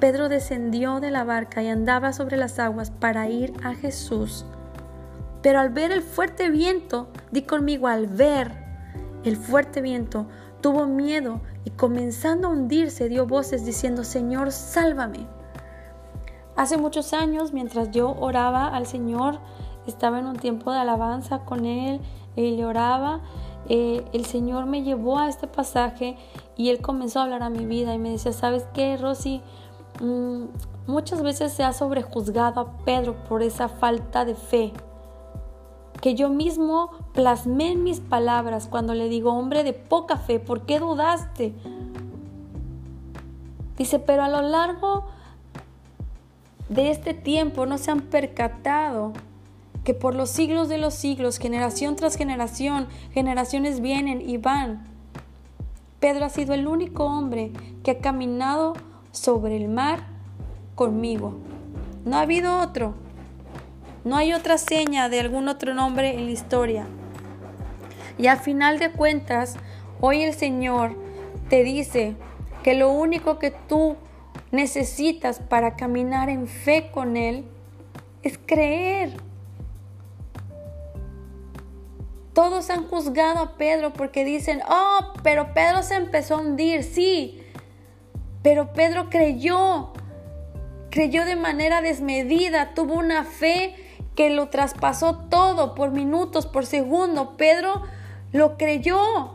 Pedro 0.00 0.30
descendió 0.30 1.00
de 1.00 1.10
la 1.10 1.24
barca 1.24 1.62
y 1.62 1.68
andaba 1.68 2.14
sobre 2.14 2.38
las 2.38 2.58
aguas 2.58 2.90
para 2.90 3.28
ir 3.28 3.52
a 3.62 3.74
Jesús. 3.74 4.46
Pero 5.46 5.60
al 5.60 5.68
ver 5.68 5.92
el 5.92 6.02
fuerte 6.02 6.50
viento, 6.50 7.06
di 7.30 7.42
conmigo, 7.42 7.86
al 7.86 8.08
ver 8.08 8.50
el 9.22 9.36
fuerte 9.36 9.80
viento, 9.80 10.26
tuvo 10.60 10.86
miedo 10.86 11.40
y 11.62 11.70
comenzando 11.70 12.48
a 12.48 12.50
hundirse 12.50 13.08
dio 13.08 13.28
voces 13.28 13.64
diciendo, 13.64 14.02
Señor, 14.02 14.50
sálvame. 14.50 15.28
Hace 16.56 16.78
muchos 16.78 17.12
años, 17.12 17.52
mientras 17.52 17.92
yo 17.92 18.16
oraba 18.18 18.66
al 18.66 18.86
Señor, 18.86 19.38
estaba 19.86 20.18
en 20.18 20.26
un 20.26 20.34
tiempo 20.34 20.72
de 20.72 20.80
alabanza 20.80 21.44
con 21.44 21.64
Él 21.64 22.00
y 22.34 22.56
le 22.56 22.66
oraba 22.66 23.20
eh, 23.68 24.04
el 24.12 24.24
Señor 24.24 24.66
me 24.66 24.82
llevó 24.82 25.20
a 25.20 25.28
este 25.28 25.46
pasaje 25.46 26.16
y 26.56 26.70
Él 26.70 26.80
comenzó 26.80 27.20
a 27.20 27.22
hablar 27.22 27.44
a 27.44 27.50
mi 27.50 27.66
vida 27.66 27.94
y 27.94 27.98
me 27.98 28.10
decía, 28.10 28.32
¿sabes 28.32 28.66
qué, 28.74 28.96
Rosy? 28.96 29.42
Mm, 30.00 30.46
muchas 30.88 31.22
veces 31.22 31.52
se 31.52 31.62
ha 31.62 31.72
sobrejuzgado 31.72 32.60
a 32.60 32.78
Pedro 32.84 33.14
por 33.28 33.44
esa 33.44 33.68
falta 33.68 34.24
de 34.24 34.34
fe. 34.34 34.72
Que 36.00 36.14
yo 36.14 36.28
mismo 36.28 36.90
plasmé 37.12 37.72
en 37.72 37.84
mis 37.84 38.00
palabras 38.00 38.68
cuando 38.68 38.94
le 38.94 39.08
digo, 39.08 39.32
hombre 39.32 39.64
de 39.64 39.72
poca 39.72 40.16
fe, 40.16 40.38
¿por 40.38 40.62
qué 40.62 40.78
dudaste? 40.78 41.54
Dice, 43.76 43.98
pero 43.98 44.22
a 44.22 44.28
lo 44.28 44.42
largo 44.42 45.04
de 46.68 46.90
este 46.90 47.14
tiempo 47.14 47.66
no 47.66 47.78
se 47.78 47.90
han 47.90 48.00
percatado 48.00 49.12
que 49.84 49.94
por 49.94 50.14
los 50.16 50.30
siglos 50.30 50.68
de 50.68 50.78
los 50.78 50.94
siglos, 50.94 51.38
generación 51.38 51.94
tras 51.94 52.16
generación, 52.16 52.88
generaciones 53.12 53.80
vienen 53.80 54.20
y 54.20 54.36
van. 54.36 54.84
Pedro 56.00 56.24
ha 56.24 56.28
sido 56.28 56.54
el 56.54 56.66
único 56.66 57.04
hombre 57.04 57.52
que 57.84 57.92
ha 57.92 57.98
caminado 57.98 58.74
sobre 59.12 59.56
el 59.56 59.68
mar 59.68 60.00
conmigo. 60.74 61.34
No 62.04 62.16
ha 62.16 62.22
habido 62.22 62.60
otro. 62.60 62.94
No 64.06 64.16
hay 64.16 64.32
otra 64.32 64.56
seña 64.56 65.10
de 65.10 65.20
algún 65.20 65.48
otro 65.48 65.74
nombre 65.74 66.14
en 66.14 66.24
la 66.24 66.30
historia. 66.30 66.86
Y 68.16 68.28
a 68.28 68.36
final 68.36 68.78
de 68.78 68.90
cuentas, 68.92 69.58
Hoy 70.00 70.22
el 70.22 70.34
Señor 70.34 70.94
te 71.48 71.64
dice 71.64 72.16
que 72.62 72.74
lo 72.74 72.90
único 72.90 73.38
que 73.38 73.50
tú 73.50 73.96
necesitas 74.50 75.40
para 75.40 75.74
caminar 75.74 76.28
en 76.28 76.48
fe 76.48 76.90
con 76.92 77.16
Él 77.16 77.46
es 78.22 78.38
creer. 78.38 79.14
Todos 82.34 82.68
han 82.68 82.86
juzgado 82.86 83.38
a 83.38 83.56
Pedro 83.56 83.94
porque 83.94 84.26
dicen, 84.26 84.60
oh, 84.68 85.14
pero 85.22 85.54
Pedro 85.54 85.82
se 85.82 85.94
empezó 85.94 86.34
a 86.34 86.40
hundir, 86.40 86.82
sí, 86.84 87.42
pero 88.42 88.74
Pedro 88.74 89.08
creyó, 89.08 89.94
creyó 90.90 91.24
de 91.24 91.36
manera 91.36 91.80
desmedida, 91.80 92.74
tuvo 92.74 92.94
una 92.94 93.24
fe 93.24 93.74
que 94.16 94.30
lo 94.30 94.48
traspasó 94.48 95.16
todo 95.28 95.74
por 95.74 95.92
minutos, 95.92 96.46
por 96.46 96.66
segundo. 96.66 97.36
Pedro 97.36 97.82
lo 98.32 98.56
creyó, 98.56 99.34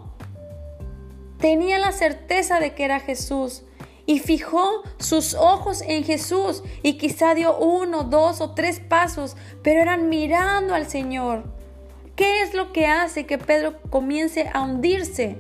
tenía 1.38 1.80
la 1.80 1.92
certeza 1.92 2.60
de 2.60 2.74
que 2.74 2.84
era 2.84 3.00
Jesús 3.00 3.64
y 4.06 4.20
fijó 4.20 4.84
sus 4.98 5.36
ojos 5.36 5.82
en 5.82 6.04
Jesús 6.04 6.64
y 6.84 6.98
quizá 6.98 7.34
dio 7.36 7.58
uno, 7.58 8.04
dos 8.04 8.42
o 8.42 8.52
tres 8.52 8.80
pasos, 8.80 9.38
pero 9.64 9.82
eran 9.82 10.10
mirando 10.10 10.74
al 10.74 10.88
Señor. 10.88 11.44
¿Qué 12.16 12.42
es 12.42 12.54
lo 12.54 12.74
que 12.74 12.88
hace 12.88 13.26
que 13.26 13.38
Pedro 13.38 13.82
comience 13.90 14.50
a 14.54 14.64
hundirse? 14.64 15.38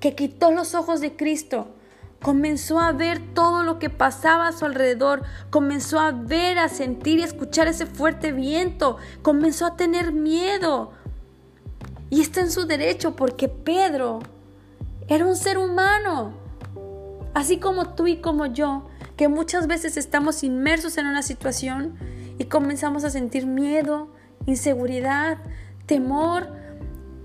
Que 0.00 0.14
quitó 0.14 0.50
los 0.50 0.74
ojos 0.74 1.00
de 1.00 1.16
Cristo. 1.16 1.68
Comenzó 2.22 2.78
a 2.78 2.92
ver 2.92 3.20
todo 3.34 3.64
lo 3.64 3.78
que 3.80 3.90
pasaba 3.90 4.48
a 4.48 4.52
su 4.52 4.64
alrededor, 4.64 5.22
comenzó 5.50 5.98
a 5.98 6.12
ver, 6.12 6.58
a 6.58 6.68
sentir 6.68 7.18
y 7.18 7.24
escuchar 7.24 7.66
ese 7.66 7.84
fuerte 7.84 8.30
viento, 8.30 8.96
comenzó 9.22 9.66
a 9.66 9.76
tener 9.76 10.12
miedo. 10.12 10.92
Y 12.10 12.20
está 12.20 12.40
en 12.40 12.50
su 12.50 12.64
derecho 12.64 13.16
porque 13.16 13.48
Pedro 13.48 14.20
era 15.08 15.26
un 15.26 15.34
ser 15.34 15.58
humano, 15.58 16.32
así 17.34 17.58
como 17.58 17.94
tú 17.94 18.06
y 18.06 18.20
como 18.20 18.46
yo, 18.46 18.86
que 19.16 19.28
muchas 19.28 19.66
veces 19.66 19.96
estamos 19.96 20.44
inmersos 20.44 20.98
en 20.98 21.06
una 21.06 21.22
situación 21.22 21.98
y 22.38 22.44
comenzamos 22.44 23.04
a 23.04 23.10
sentir 23.10 23.46
miedo, 23.46 24.08
inseguridad, 24.46 25.38
temor. 25.86 26.48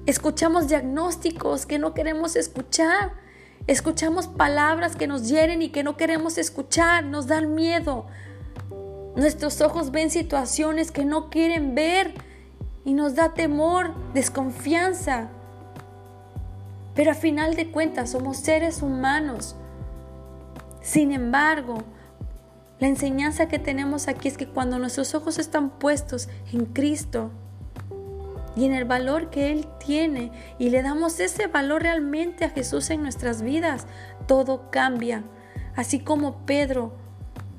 Escuchamos 0.06 0.68
diagnósticos 0.68 1.66
que 1.66 1.80
no 1.80 1.94
queremos 1.94 2.36
escuchar. 2.36 3.27
Escuchamos 3.68 4.28
palabras 4.28 4.96
que 4.96 5.08
nos 5.08 5.28
hieren 5.28 5.62
y 5.62 5.70
que 5.70 5.84
no 5.84 5.98
queremos 5.98 6.38
escuchar. 6.38 7.04
Nos 7.04 7.28
dan 7.28 7.54
miedo. 7.54 8.06
Nuestros 9.18 9.60
ojos 9.60 9.92
ven 9.92 10.10
situaciones 10.10 10.92
que 10.92 11.04
no 11.04 11.30
quieren 11.30 11.76
ver 11.76 12.14
y 12.86 12.94
nos 12.94 13.16
da 13.16 13.34
temor, 13.34 13.94
desconfianza. 14.14 15.28
Pero 16.96 17.12
a 17.12 17.16
final 17.16 17.56
de 17.56 17.70
cuentas 17.70 18.12
somos 18.12 18.38
seres 18.38 18.82
humanos. 18.82 19.58
Sin 20.82 21.12
embargo, 21.12 21.84
la 22.80 22.88
enseñanza 22.88 23.50
que 23.50 23.60
tenemos 23.60 24.08
aquí 24.08 24.30
es 24.30 24.38
que 24.38 24.48
cuando 24.48 24.80
nuestros 24.80 25.14
ojos 25.14 25.40
están 25.40 25.72
puestos 25.72 26.30
en 26.54 26.66
Cristo 26.66 27.32
y 28.58 28.66
en 28.66 28.74
el 28.74 28.86
valor 28.86 29.30
que 29.30 29.52
Él 29.52 29.68
tiene 29.78 30.32
y 30.58 30.72
le 30.72 30.82
damos 30.82 31.20
ese 31.20 31.46
valor 31.46 31.84
realmente 31.84 32.44
a 32.44 32.50
Jesús 32.50 32.90
en 32.90 33.04
nuestras 33.04 33.44
vidas, 33.44 33.86
todo 34.26 34.72
cambia. 34.72 35.24
Así 35.76 36.00
como 36.00 36.46
Pedro 36.48 36.92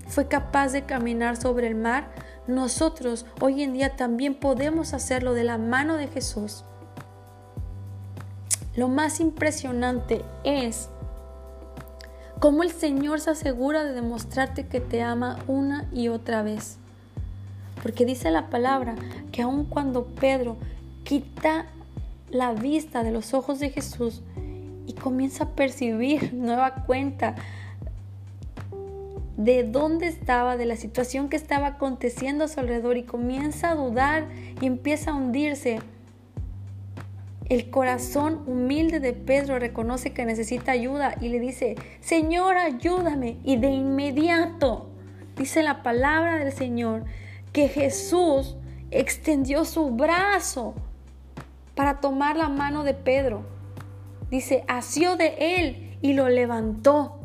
fue 0.08 0.26
capaz 0.26 0.72
de 0.72 0.82
caminar 0.82 1.36
sobre 1.36 1.68
el 1.68 1.76
mar, 1.76 2.10
nosotros 2.48 3.26
hoy 3.40 3.62
en 3.62 3.74
día 3.74 3.94
también 3.94 4.34
podemos 4.34 4.92
hacerlo 4.92 5.34
de 5.34 5.44
la 5.44 5.56
mano 5.56 5.96
de 5.96 6.08
Jesús. 6.08 6.64
Lo 8.74 8.88
más 8.88 9.20
impresionante 9.20 10.24
es 10.42 10.88
cómo 12.40 12.64
el 12.64 12.72
Señor 12.72 13.20
se 13.20 13.30
asegura 13.30 13.84
de 13.84 13.92
demostrarte 13.92 14.66
que 14.66 14.80
te 14.80 15.02
ama 15.02 15.38
una 15.46 15.88
y 15.92 16.08
otra 16.08 16.42
vez. 16.42 16.78
Porque 17.84 18.04
dice 18.04 18.32
la 18.32 18.50
palabra 18.50 18.96
que 19.30 19.42
aun 19.42 19.64
cuando 19.64 20.06
Pedro 20.06 20.56
quita 21.08 21.64
la 22.28 22.52
vista 22.52 23.02
de 23.02 23.12
los 23.12 23.32
ojos 23.32 23.60
de 23.60 23.70
Jesús 23.70 24.20
y 24.86 24.92
comienza 24.92 25.44
a 25.44 25.48
percibir 25.54 26.34
nueva 26.34 26.84
cuenta 26.84 27.34
de 29.38 29.64
dónde 29.64 30.06
estaba, 30.06 30.58
de 30.58 30.66
la 30.66 30.76
situación 30.76 31.30
que 31.30 31.36
estaba 31.36 31.66
aconteciendo 31.68 32.44
a 32.44 32.48
su 32.48 32.60
alrededor 32.60 32.98
y 32.98 33.04
comienza 33.04 33.70
a 33.70 33.74
dudar 33.74 34.26
y 34.60 34.66
empieza 34.66 35.12
a 35.12 35.14
hundirse, 35.14 35.78
el 37.48 37.70
corazón 37.70 38.42
humilde 38.46 39.00
de 39.00 39.14
Pedro 39.14 39.58
reconoce 39.58 40.12
que 40.12 40.26
necesita 40.26 40.72
ayuda 40.72 41.14
y 41.22 41.30
le 41.30 41.40
dice, 41.40 41.76
Señor, 42.00 42.58
ayúdame. 42.58 43.38
Y 43.44 43.56
de 43.56 43.70
inmediato, 43.70 44.90
dice 45.38 45.62
la 45.62 45.82
palabra 45.82 46.36
del 46.36 46.52
Señor, 46.52 47.06
que 47.54 47.68
Jesús 47.68 48.58
extendió 48.90 49.64
su 49.64 49.88
brazo 49.92 50.74
para 51.78 52.00
tomar 52.00 52.36
la 52.36 52.48
mano 52.48 52.82
de 52.82 52.92
Pedro. 52.92 53.44
Dice, 54.32 54.64
asió 54.66 55.14
de 55.14 55.36
él 55.38 55.96
y 56.02 56.14
lo 56.14 56.28
levantó. 56.28 57.20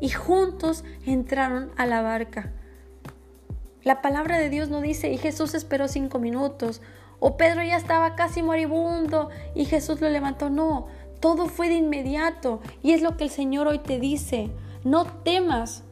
Y 0.00 0.08
juntos 0.08 0.82
entraron 1.06 1.70
a 1.76 1.86
la 1.86 2.02
barca. 2.02 2.52
La 3.84 4.02
palabra 4.02 4.38
de 4.38 4.50
Dios 4.50 4.70
no 4.70 4.80
dice, 4.80 5.12
y 5.12 5.18
Jesús 5.18 5.54
esperó 5.54 5.86
cinco 5.86 6.18
minutos 6.18 6.82
o 7.20 7.36
Pedro 7.36 7.62
ya 7.62 7.76
estaba 7.76 8.16
casi 8.16 8.42
moribundo 8.42 9.30
y 9.54 9.66
Jesús 9.66 10.00
lo 10.00 10.08
levantó. 10.08 10.50
No, 10.50 10.88
todo 11.20 11.46
fue 11.46 11.68
de 11.68 11.76
inmediato. 11.76 12.60
Y 12.82 12.90
es 12.90 13.02
lo 13.02 13.16
que 13.16 13.22
el 13.22 13.30
Señor 13.30 13.68
hoy 13.68 13.78
te 13.78 14.00
dice. 14.00 14.50
No 14.82 15.04
temas. 15.04 15.84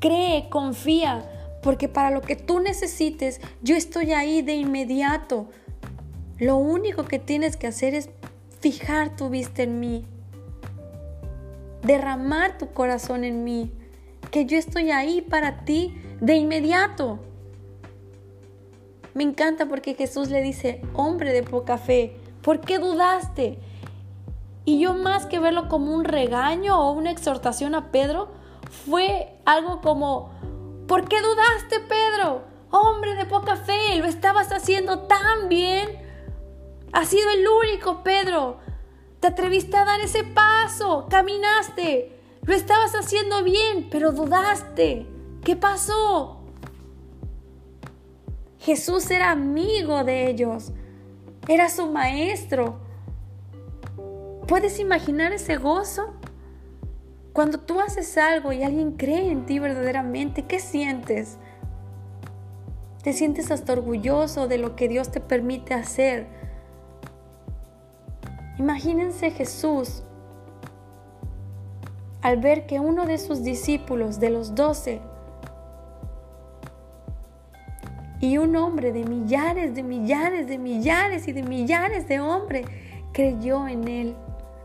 Cree, 0.00 0.48
confía, 0.48 1.22
porque 1.62 1.90
para 1.90 2.10
lo 2.10 2.22
que 2.22 2.36
tú 2.36 2.60
necesites, 2.60 3.42
yo 3.60 3.76
estoy 3.76 4.14
ahí 4.14 4.40
de 4.40 4.54
inmediato. 4.54 5.50
Lo 6.38 6.56
único 6.56 7.04
que 7.04 7.18
tienes 7.18 7.56
que 7.56 7.66
hacer 7.66 7.94
es 7.94 8.10
fijar 8.60 9.16
tu 9.16 9.28
vista 9.28 9.62
en 9.62 9.78
mí. 9.78 10.04
Derramar 11.82 12.58
tu 12.58 12.72
corazón 12.72 13.24
en 13.24 13.44
mí. 13.44 13.72
Que 14.30 14.46
yo 14.46 14.58
estoy 14.58 14.90
ahí 14.90 15.22
para 15.22 15.64
ti 15.64 15.94
de 16.20 16.34
inmediato. 16.34 17.20
Me 19.14 19.22
encanta 19.22 19.66
porque 19.66 19.94
Jesús 19.94 20.28
le 20.28 20.42
dice, 20.42 20.82
hombre 20.92 21.32
de 21.32 21.44
poca 21.44 21.78
fe, 21.78 22.16
¿por 22.42 22.60
qué 22.60 22.78
dudaste? 22.78 23.58
Y 24.64 24.80
yo 24.80 24.94
más 24.94 25.26
que 25.26 25.38
verlo 25.38 25.68
como 25.68 25.94
un 25.94 26.04
regaño 26.04 26.80
o 26.80 26.92
una 26.92 27.12
exhortación 27.12 27.76
a 27.76 27.92
Pedro, 27.92 28.28
fue 28.86 29.36
algo 29.44 29.80
como, 29.82 30.32
¿por 30.88 31.06
qué 31.06 31.20
dudaste, 31.20 31.80
Pedro? 31.80 32.42
Hombre 32.70 33.14
de 33.14 33.26
poca 33.26 33.54
fe, 33.54 33.98
lo 33.98 34.06
estabas 34.06 34.50
haciendo 34.50 35.00
tan 35.00 35.48
bien. 35.48 36.03
Has 36.94 37.08
sido 37.08 37.28
el 37.30 37.44
único, 37.48 38.04
Pedro. 38.04 38.58
Te 39.18 39.26
atreviste 39.26 39.76
a 39.76 39.84
dar 39.84 40.00
ese 40.00 40.22
paso, 40.22 41.08
caminaste, 41.10 42.16
lo 42.42 42.54
estabas 42.54 42.94
haciendo 42.94 43.42
bien, 43.42 43.88
pero 43.90 44.12
dudaste. 44.12 45.04
¿Qué 45.42 45.56
pasó? 45.56 46.44
Jesús 48.60 49.10
era 49.10 49.32
amigo 49.32 50.04
de 50.04 50.30
ellos, 50.30 50.70
era 51.48 51.68
su 51.68 51.88
maestro. 51.88 52.78
¿Puedes 54.46 54.78
imaginar 54.78 55.32
ese 55.32 55.56
gozo? 55.56 56.14
Cuando 57.32 57.58
tú 57.58 57.80
haces 57.80 58.16
algo 58.18 58.52
y 58.52 58.62
alguien 58.62 58.92
cree 58.92 59.32
en 59.32 59.46
ti 59.46 59.58
verdaderamente, 59.58 60.46
¿qué 60.46 60.60
sientes? 60.60 61.38
Te 63.02 63.12
sientes 63.12 63.50
hasta 63.50 63.72
orgulloso 63.72 64.46
de 64.46 64.58
lo 64.58 64.76
que 64.76 64.86
Dios 64.86 65.10
te 65.10 65.20
permite 65.20 65.74
hacer. 65.74 66.43
Imagínense 68.58 69.30
Jesús 69.30 70.02
al 72.22 72.38
ver 72.38 72.66
que 72.66 72.80
uno 72.80 73.04
de 73.04 73.18
sus 73.18 73.42
discípulos, 73.42 74.18
de 74.18 74.30
los 74.30 74.54
doce, 74.54 75.00
Y 78.24 78.38
un 78.38 78.56
hombre 78.56 78.90
de 78.90 79.04
millares, 79.04 79.74
de 79.74 79.82
millares, 79.82 80.46
de 80.46 80.56
millares 80.56 81.28
y 81.28 81.32
de 81.32 81.42
millares 81.42 82.08
de 82.08 82.20
hombres 82.20 82.64
creyó 83.12 83.68
en 83.68 83.86
él 83.86 84.16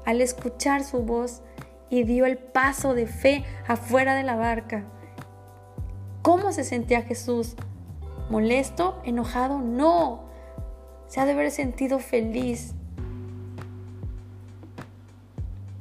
al 0.06 0.22
escuchar 0.22 0.82
su 0.86 1.04
voz 1.04 1.42
y 1.90 2.04
dio 2.04 2.26
el 2.26 2.38
paso 2.38 2.94
de 2.94 3.06
fe 3.06 3.44
afuera 3.68 4.16
de 4.16 4.24
la 4.24 4.38
barca. 4.38 4.86
¿Cómo 6.22 6.54
se 6.54 6.64
sentía 6.64 7.02
Jesús? 7.02 7.58
¿Molesto? 8.30 9.02
¿Enojado? 9.04 9.60
No. 9.60 10.30
Se 11.08 11.20
ha 11.20 11.26
de 11.26 11.34
haber 11.34 11.52
sentido 11.52 12.00
feliz. 12.00 12.76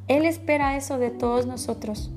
Él 0.09 0.25
espera 0.25 0.77
eso 0.77 0.99
de 0.99 1.11
todos 1.11 1.47
nosotros. 1.47 2.11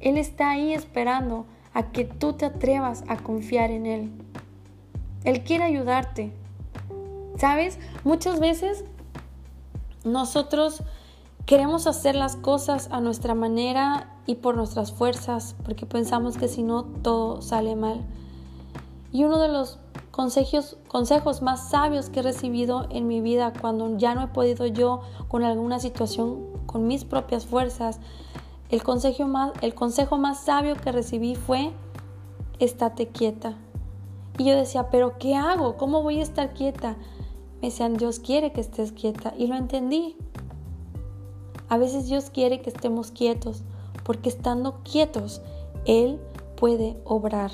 Él 0.00 0.18
está 0.18 0.50
ahí 0.50 0.72
esperando 0.72 1.46
a 1.74 1.90
que 1.92 2.04
tú 2.04 2.32
te 2.34 2.44
atrevas 2.44 3.04
a 3.08 3.16
confiar 3.16 3.70
en 3.70 3.86
Él. 3.86 4.10
Él 5.24 5.42
quiere 5.42 5.64
ayudarte. 5.64 6.32
¿Sabes? 7.38 7.78
Muchas 8.04 8.40
veces 8.40 8.84
nosotros 10.04 10.82
queremos 11.44 11.86
hacer 11.86 12.14
las 12.14 12.36
cosas 12.36 12.88
a 12.90 13.00
nuestra 13.00 13.34
manera 13.34 14.08
y 14.26 14.36
por 14.36 14.56
nuestras 14.56 14.92
fuerzas, 14.92 15.54
porque 15.64 15.86
pensamos 15.86 16.36
que 16.36 16.48
si 16.48 16.62
no 16.62 16.84
todo 16.84 17.42
sale 17.42 17.76
mal. 17.76 18.04
Y 19.12 19.24
uno 19.24 19.38
de 19.38 19.48
los 19.48 19.78
consejos, 20.16 20.78
consejos 20.88 21.42
más 21.42 21.68
sabios 21.68 22.08
que 22.08 22.20
he 22.20 22.22
recibido 22.22 22.86
en 22.88 23.06
mi 23.06 23.20
vida 23.20 23.52
cuando 23.60 23.98
ya 23.98 24.14
no 24.14 24.22
he 24.22 24.28
podido 24.28 24.66
yo 24.66 25.02
con 25.28 25.44
alguna 25.44 25.78
situación 25.78 26.46
con 26.64 26.86
mis 26.86 27.04
propias 27.04 27.44
fuerzas, 27.44 28.00
el 28.70 28.82
consejo 28.82 29.26
más, 29.28 29.52
el 29.60 29.74
consejo 29.74 30.16
más 30.16 30.40
sabio 30.40 30.74
que 30.76 30.90
recibí 30.90 31.34
fue, 31.34 31.70
estate 32.60 33.08
quieta. 33.08 33.58
Y 34.38 34.46
yo 34.46 34.56
decía, 34.56 34.88
pero 34.90 35.18
¿qué 35.18 35.34
hago? 35.34 35.76
¿Cómo 35.76 36.02
voy 36.02 36.20
a 36.20 36.22
estar 36.22 36.54
quieta? 36.54 36.96
Me 37.60 37.68
decían, 37.68 37.98
Dios 37.98 38.18
quiere 38.18 38.52
que 38.52 38.62
estés 38.62 38.92
quieta. 38.92 39.34
Y 39.36 39.48
lo 39.48 39.54
entendí. 39.56 40.16
A 41.68 41.76
veces 41.76 42.06
Dios 42.06 42.30
quiere 42.30 42.62
que 42.62 42.70
estemos 42.70 43.10
quietos, 43.10 43.64
porque 44.02 44.30
estando 44.30 44.80
quietos, 44.82 45.42
Él 45.84 46.18
puede 46.56 46.96
obrar. 47.04 47.50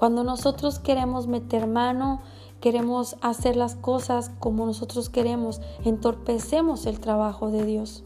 Cuando 0.00 0.24
nosotros 0.24 0.78
queremos 0.78 1.26
meter 1.26 1.66
mano, 1.66 2.22
queremos 2.62 3.16
hacer 3.20 3.54
las 3.54 3.74
cosas 3.74 4.30
como 4.38 4.64
nosotros 4.64 5.10
queremos, 5.10 5.60
entorpecemos 5.84 6.86
el 6.86 7.00
trabajo 7.00 7.50
de 7.50 7.66
Dios. 7.66 8.02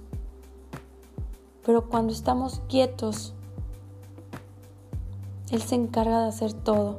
Pero 1.65 1.89
cuando 1.89 2.13
estamos 2.13 2.61
quietos, 2.69 3.33
Él 5.53 5.63
se 5.63 5.77
encarga 5.77 6.23
de 6.23 6.31
hacer 6.31 6.53
todo. 6.53 6.99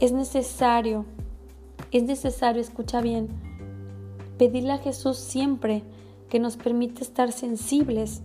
Es 0.00 0.12
necesario, 0.12 1.06
es 1.92 2.02
necesario, 2.02 2.60
escucha 2.60 3.00
bien, 3.00 3.30
pedirle 4.36 4.72
a 4.72 4.78
Jesús 4.78 5.16
siempre 5.16 5.82
que 6.28 6.40
nos 6.40 6.58
permite 6.58 7.02
estar 7.02 7.32
sensibles 7.32 8.20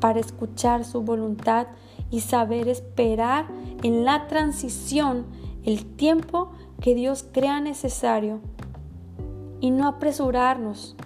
para 0.00 0.20
escuchar 0.20 0.84
su 0.84 1.00
voluntad 1.00 1.66
y 2.10 2.20
saber 2.20 2.68
esperar 2.68 3.46
en 3.82 4.04
la 4.04 4.26
transición 4.26 5.26
el 5.64 5.84
tiempo 5.84 6.50
que 6.80 6.94
Dios 6.94 7.24
crea 7.30 7.60
necesario 7.60 8.40
y 9.60 9.70
no 9.70 9.86
apresurarnos. 9.86 10.96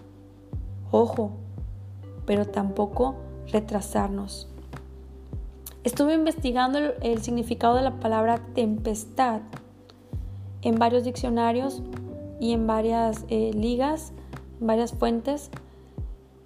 Ojo, 0.90 1.32
pero 2.26 2.46
tampoco 2.46 3.16
retrasarnos. 3.52 4.48
Estuve 5.82 6.14
investigando 6.14 6.78
el, 6.78 7.22
significado 7.22 7.74
de 7.74 7.82
la 7.82 8.00
palabra 8.00 8.38
tempestad 8.54 9.42
en 10.62 10.76
varios 10.76 11.04
diccionarios 11.04 11.82
y 12.40 12.52
en 12.52 12.66
varias 12.66 13.24
eh, 13.28 13.50
ligas 13.52 14.12
varias 14.60 14.92
fuentes 14.92 15.50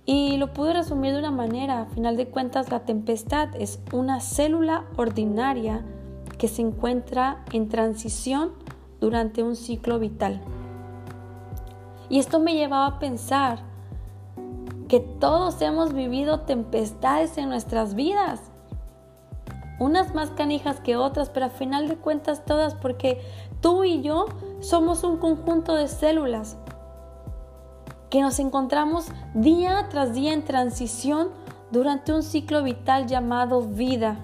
y 0.04 0.38
lo 0.38 0.52
pude 0.52 0.72
resumir 0.72 1.12
de 1.12 1.18
una 1.18 1.30
manera. 1.30 1.82
A 1.82 1.86
final 1.86 2.16
de 2.16 2.28
cuentas, 2.28 2.70
la 2.70 2.80
tempestad 2.80 3.50
es 3.58 3.80
una 3.92 4.20
célula 4.20 4.86
ordinaria 4.96 5.84
que 6.38 6.48
se 6.48 6.62
encuentra 6.62 7.44
en 7.52 7.68
transición 7.68 8.52
durante 9.00 9.42
un 9.42 9.56
ciclo 9.56 9.98
vital. 9.98 10.40
Y 12.08 12.18
esto 12.18 12.38
me 12.40 12.54
llevaba 12.54 12.86
a 12.86 12.98
pensar 12.98 13.58
que 14.88 15.00
todos 15.00 15.60
hemos 15.60 15.92
vivido 15.92 16.40
tempestades 16.40 17.36
en 17.36 17.48
nuestras 17.50 17.94
vidas. 17.94 18.40
Unas 19.78 20.14
más 20.14 20.30
canijas 20.30 20.80
que 20.80 20.96
otras, 20.96 21.28
pero 21.28 21.46
a 21.46 21.50
final 21.50 21.88
de 21.88 21.96
cuentas 21.96 22.44
todas, 22.44 22.74
porque 22.74 23.20
tú 23.60 23.84
y 23.84 24.00
yo 24.00 24.26
somos 24.60 25.04
un 25.04 25.18
conjunto 25.18 25.74
de 25.74 25.88
células 25.88 26.56
que 28.10 28.22
nos 28.22 28.38
encontramos 28.38 29.06
día 29.34 29.86
tras 29.90 30.14
día 30.14 30.32
en 30.32 30.44
transición 30.44 31.28
durante 31.70 32.12
un 32.12 32.22
ciclo 32.22 32.62
vital 32.62 33.06
llamado 33.06 33.62
vida. 33.62 34.16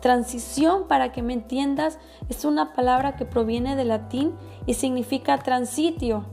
Transición, 0.00 0.86
para 0.86 1.12
que 1.12 1.22
me 1.22 1.32
entiendas, 1.32 1.98
es 2.28 2.44
una 2.44 2.72
palabra 2.72 3.16
que 3.16 3.24
proviene 3.24 3.74
del 3.74 3.88
latín 3.88 4.32
y 4.66 4.74
significa 4.74 5.38
transitio. 5.38 6.24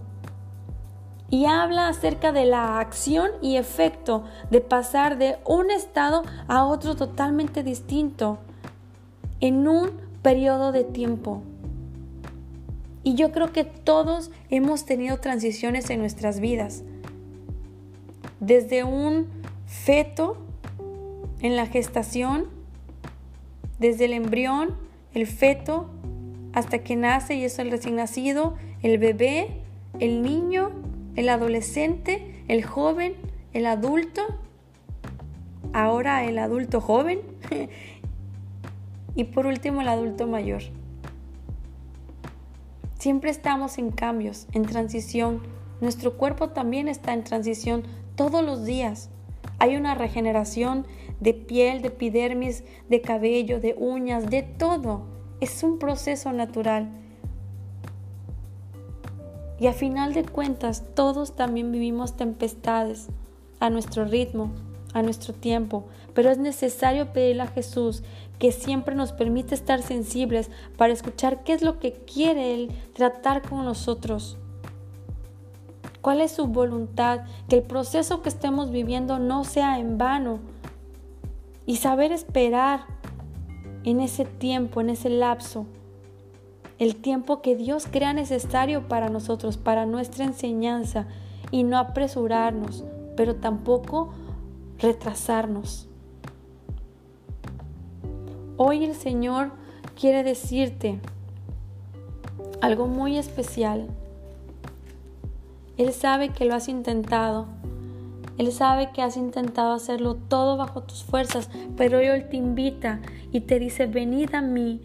Y 1.29 1.45
habla 1.45 1.87
acerca 1.87 2.31
de 2.31 2.45
la 2.45 2.79
acción 2.79 3.31
y 3.41 3.57
efecto 3.57 4.23
de 4.51 4.61
pasar 4.61 5.17
de 5.17 5.37
un 5.45 5.71
estado 5.71 6.23
a 6.47 6.65
otro 6.65 6.95
totalmente 6.95 7.63
distinto 7.63 8.37
en 9.39 9.67
un 9.67 9.91
periodo 10.21 10.71
de 10.71 10.83
tiempo. 10.83 11.41
Y 13.03 13.15
yo 13.15 13.31
creo 13.31 13.51
que 13.51 13.63
todos 13.63 14.31
hemos 14.49 14.85
tenido 14.85 15.17
transiciones 15.19 15.89
en 15.89 15.99
nuestras 15.99 16.39
vidas. 16.39 16.83
Desde 18.39 18.83
un 18.83 19.27
feto 19.65 20.37
en 21.41 21.55
la 21.55 21.67
gestación, 21.67 22.54
desde 23.79 24.05
el 24.05 24.13
embrión, 24.13 24.75
el 25.13 25.27
feto, 25.27 25.89
hasta 26.53 26.79
que 26.79 26.95
nace 26.95 27.35
y 27.35 27.43
es 27.43 27.59
el 27.59 27.71
recién 27.71 27.95
nacido, 27.95 28.55
el 28.81 28.97
bebé, 28.97 29.61
el 29.99 30.21
niño, 30.21 30.71
el 31.15 31.29
adolescente, 31.29 32.43
el 32.47 32.63
joven, 32.63 33.15
el 33.53 33.65
adulto, 33.65 34.21
ahora 35.73 36.23
el 36.23 36.37
adulto 36.37 36.79
joven 36.79 37.19
y 39.15 39.25
por 39.25 39.45
último 39.45 39.81
el 39.81 39.87
adulto 39.87 40.27
mayor. 40.27 40.63
Siempre 42.97 43.29
estamos 43.29 43.77
en 43.77 43.91
cambios, 43.91 44.47
en 44.53 44.63
transición. 44.63 45.41
Nuestro 45.81 46.17
cuerpo 46.17 46.49
también 46.49 46.87
está 46.87 47.13
en 47.13 47.23
transición 47.23 47.83
todos 48.15 48.43
los 48.43 48.65
días. 48.65 49.09
Hay 49.59 49.75
una 49.75 49.95
regeneración 49.95 50.85
de 51.19 51.33
piel, 51.33 51.81
de 51.81 51.89
epidermis, 51.89 52.63
de 52.89 53.01
cabello, 53.01 53.59
de 53.59 53.75
uñas, 53.77 54.29
de 54.29 54.43
todo. 54.43 55.03
Es 55.41 55.63
un 55.63 55.79
proceso 55.79 56.31
natural. 56.31 56.89
Y 59.59 59.67
a 59.67 59.73
final 59.73 60.13
de 60.13 60.23
cuentas, 60.25 60.83
todos 60.95 61.35
también 61.35 61.71
vivimos 61.71 62.17
tempestades 62.17 63.07
a 63.59 63.69
nuestro 63.69 64.05
ritmo, 64.05 64.51
a 64.93 65.01
nuestro 65.01 65.33
tiempo, 65.33 65.85
pero 66.13 66.29
es 66.29 66.37
necesario 66.37 67.13
pedirle 67.13 67.43
a 67.43 67.47
Jesús 67.47 68.03
que 68.39 68.51
siempre 68.51 68.95
nos 68.95 69.11
permite 69.11 69.55
estar 69.55 69.81
sensibles 69.81 70.49
para 70.77 70.93
escuchar 70.93 71.43
qué 71.43 71.53
es 71.53 71.61
lo 71.61 71.79
que 71.79 71.93
quiere 71.93 72.53
Él 72.53 72.71
tratar 72.93 73.41
con 73.41 73.63
nosotros. 73.63 74.37
¿Cuál 76.01 76.21
es 76.21 76.33
su 76.33 76.47
voluntad? 76.47 77.21
Que 77.49 77.55
el 77.55 77.63
proceso 77.63 78.21
que 78.21 78.29
estemos 78.29 78.71
viviendo 78.71 79.19
no 79.19 79.43
sea 79.43 79.79
en 79.79 79.97
vano. 79.97 80.39
Y 81.65 81.77
saber 81.77 82.11
esperar 82.11 82.85
en 83.83 83.99
ese 83.99 84.25
tiempo, 84.25 84.81
en 84.81 84.89
ese 84.89 85.09
lapso. 85.09 85.65
El 86.77 86.95
tiempo 86.95 87.41
que 87.41 87.55
Dios 87.55 87.87
crea 87.89 88.13
necesario 88.13 88.87
para 88.87 89.09
nosotros, 89.09 89.57
para 89.57 89.85
nuestra 89.85 90.25
enseñanza. 90.25 91.07
Y 91.51 91.63
no 91.63 91.77
apresurarnos, 91.77 92.83
pero 93.15 93.35
tampoco 93.35 94.11
retrasarnos. 94.79 95.87
Hoy 98.57 98.83
el 98.83 98.95
Señor 98.95 99.51
quiere 99.99 100.23
decirte 100.23 100.99
algo 102.61 102.87
muy 102.87 103.17
especial. 103.17 103.87
Él 105.77 105.91
sabe 105.93 106.29
que 106.29 106.45
lo 106.45 106.55
has 106.55 106.69
intentado. 106.69 107.47
Él 108.37 108.51
sabe 108.51 108.91
que 108.91 109.01
has 109.01 109.17
intentado 109.17 109.73
hacerlo 109.73 110.15
todo 110.15 110.57
bajo 110.57 110.83
tus 110.83 111.03
fuerzas, 111.03 111.49
pero 111.77 111.99
Él 111.99 112.27
te 112.29 112.37
invita 112.37 112.99
y 113.31 113.41
te 113.41 113.59
dice, 113.59 113.87
venid 113.87 114.35
a 114.35 114.41
mí, 114.41 114.81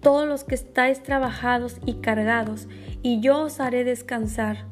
todos 0.00 0.28
los 0.28 0.44
que 0.44 0.54
estáis 0.54 1.02
trabajados 1.02 1.78
y 1.86 1.94
cargados, 1.94 2.68
y 3.02 3.20
yo 3.20 3.42
os 3.42 3.58
haré 3.58 3.84
descansar. 3.84 4.66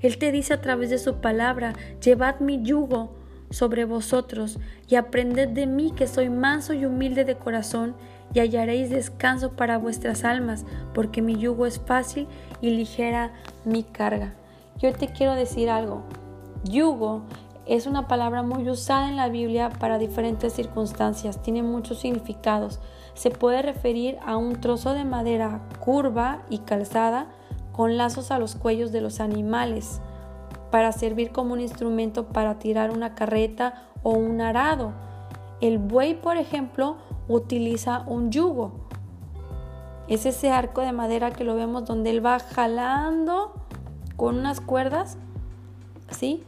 Él 0.00 0.18
te 0.18 0.30
dice 0.30 0.54
a 0.54 0.60
través 0.60 0.90
de 0.90 0.98
su 0.98 1.16
palabra, 1.16 1.72
llevad 2.04 2.40
mi 2.40 2.62
yugo 2.62 3.14
sobre 3.50 3.84
vosotros 3.84 4.58
y 4.88 4.96
aprended 4.96 5.48
de 5.48 5.66
mí 5.66 5.92
que 5.92 6.06
soy 6.06 6.28
manso 6.28 6.74
y 6.74 6.84
humilde 6.84 7.24
de 7.24 7.36
corazón 7.36 7.94
y 8.34 8.40
hallaréis 8.40 8.90
descanso 8.90 9.52
para 9.52 9.78
vuestras 9.78 10.24
almas, 10.24 10.64
porque 10.94 11.22
mi 11.22 11.36
yugo 11.36 11.66
es 11.66 11.78
fácil 11.78 12.26
y 12.60 12.70
ligera 12.70 13.32
mi 13.64 13.82
carga. 13.82 14.34
Yo 14.78 14.92
te 14.92 15.08
quiero 15.08 15.34
decir 15.34 15.70
algo. 15.70 16.02
Yugo 16.64 17.22
es 17.66 17.86
una 17.86 18.08
palabra 18.08 18.42
muy 18.42 18.68
usada 18.68 19.08
en 19.08 19.16
la 19.16 19.28
Biblia 19.28 19.70
para 19.70 19.98
diferentes 19.98 20.52
circunstancias, 20.52 21.42
tiene 21.42 21.62
muchos 21.62 22.00
significados. 22.00 22.80
Se 23.14 23.30
puede 23.30 23.62
referir 23.62 24.18
a 24.26 24.36
un 24.36 24.60
trozo 24.60 24.94
de 24.94 25.04
madera 25.04 25.60
curva 25.80 26.42
y 26.50 26.58
calzada 26.58 27.28
con 27.72 27.96
lazos 27.96 28.30
a 28.30 28.38
los 28.38 28.56
cuellos 28.56 28.92
de 28.92 29.00
los 29.00 29.20
animales 29.20 30.00
para 30.70 30.92
servir 30.92 31.32
como 31.32 31.52
un 31.52 31.60
instrumento 31.60 32.26
para 32.28 32.58
tirar 32.58 32.90
una 32.90 33.14
carreta 33.14 33.84
o 34.02 34.10
un 34.10 34.40
arado. 34.40 34.92
El 35.60 35.78
buey, 35.78 36.14
por 36.14 36.36
ejemplo, 36.36 36.96
utiliza 37.28 38.04
un 38.06 38.32
yugo. 38.32 38.72
Es 40.08 40.26
ese 40.26 40.50
arco 40.50 40.80
de 40.80 40.92
madera 40.92 41.30
que 41.30 41.44
lo 41.44 41.54
vemos 41.54 41.84
donde 41.84 42.10
él 42.10 42.24
va 42.24 42.40
jalando 42.40 43.52
con 44.16 44.38
unas 44.38 44.60
cuerdas, 44.60 45.16
¿sí? 46.10 46.42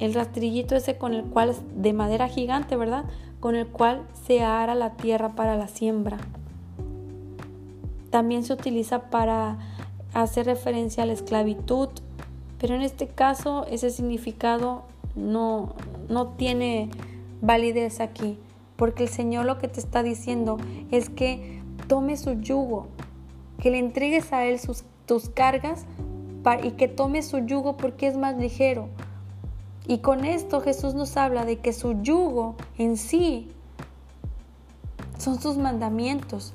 El 0.00 0.14
rastrillito 0.14 0.74
ese 0.74 0.96
con 0.96 1.14
el 1.14 1.24
cual, 1.24 1.54
de 1.76 1.92
madera 1.92 2.28
gigante, 2.28 2.74
¿verdad? 2.74 3.04
Con 3.38 3.54
el 3.54 3.66
cual 3.66 4.02
se 4.26 4.42
ara 4.42 4.74
la 4.74 4.96
tierra 4.96 5.36
para 5.36 5.56
la 5.56 5.68
siembra. 5.68 6.16
También 8.10 8.42
se 8.42 8.54
utiliza 8.54 9.10
para 9.10 9.58
hacer 10.14 10.46
referencia 10.46 11.02
a 11.02 11.06
la 11.06 11.12
esclavitud, 11.12 11.90
pero 12.58 12.74
en 12.74 12.82
este 12.82 13.06
caso 13.06 13.66
ese 13.70 13.90
significado 13.90 14.82
no, 15.14 15.74
no 16.08 16.28
tiene 16.28 16.90
validez 17.42 18.00
aquí, 18.00 18.38
porque 18.76 19.04
el 19.04 19.08
Señor 19.08 19.44
lo 19.44 19.58
que 19.58 19.68
te 19.68 19.80
está 19.80 20.02
diciendo 20.02 20.56
es 20.90 21.10
que 21.10 21.62
tome 21.88 22.16
su 22.16 22.40
yugo, 22.40 22.86
que 23.60 23.70
le 23.70 23.78
entregues 23.78 24.32
a 24.32 24.44
Él 24.44 24.58
tus 25.06 25.28
cargas 25.28 25.84
y 26.62 26.70
que 26.72 26.88
tome 26.88 27.22
su 27.22 27.38
yugo 27.38 27.76
porque 27.76 28.06
es 28.06 28.16
más 28.16 28.36
ligero. 28.36 28.88
Y 29.86 29.98
con 29.98 30.24
esto 30.24 30.60
Jesús 30.60 30.94
nos 30.94 31.16
habla 31.16 31.44
de 31.44 31.58
que 31.58 31.72
su 31.72 32.00
yugo 32.02 32.54
en 32.78 32.96
sí 32.96 33.50
son 35.18 35.40
sus 35.40 35.56
mandamientos, 35.56 36.54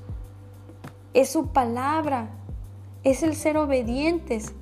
es 1.14 1.30
su 1.30 1.48
palabra, 1.48 2.30
es 3.04 3.24
el 3.24 3.36
ser 3.36 3.58
obedientes, 3.58 4.54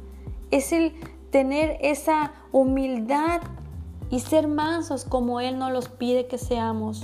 es 0.51 0.71
el 0.71 0.93
tener 1.31 1.77
esa 1.81 2.33
humildad 2.51 3.41
y 4.09 4.19
ser 4.19 4.47
mansos 4.47 5.05
como 5.05 5.39
Él 5.39 5.57
nos 5.57 5.71
los 5.71 5.89
pide 5.89 6.27
que 6.27 6.37
seamos. 6.37 7.03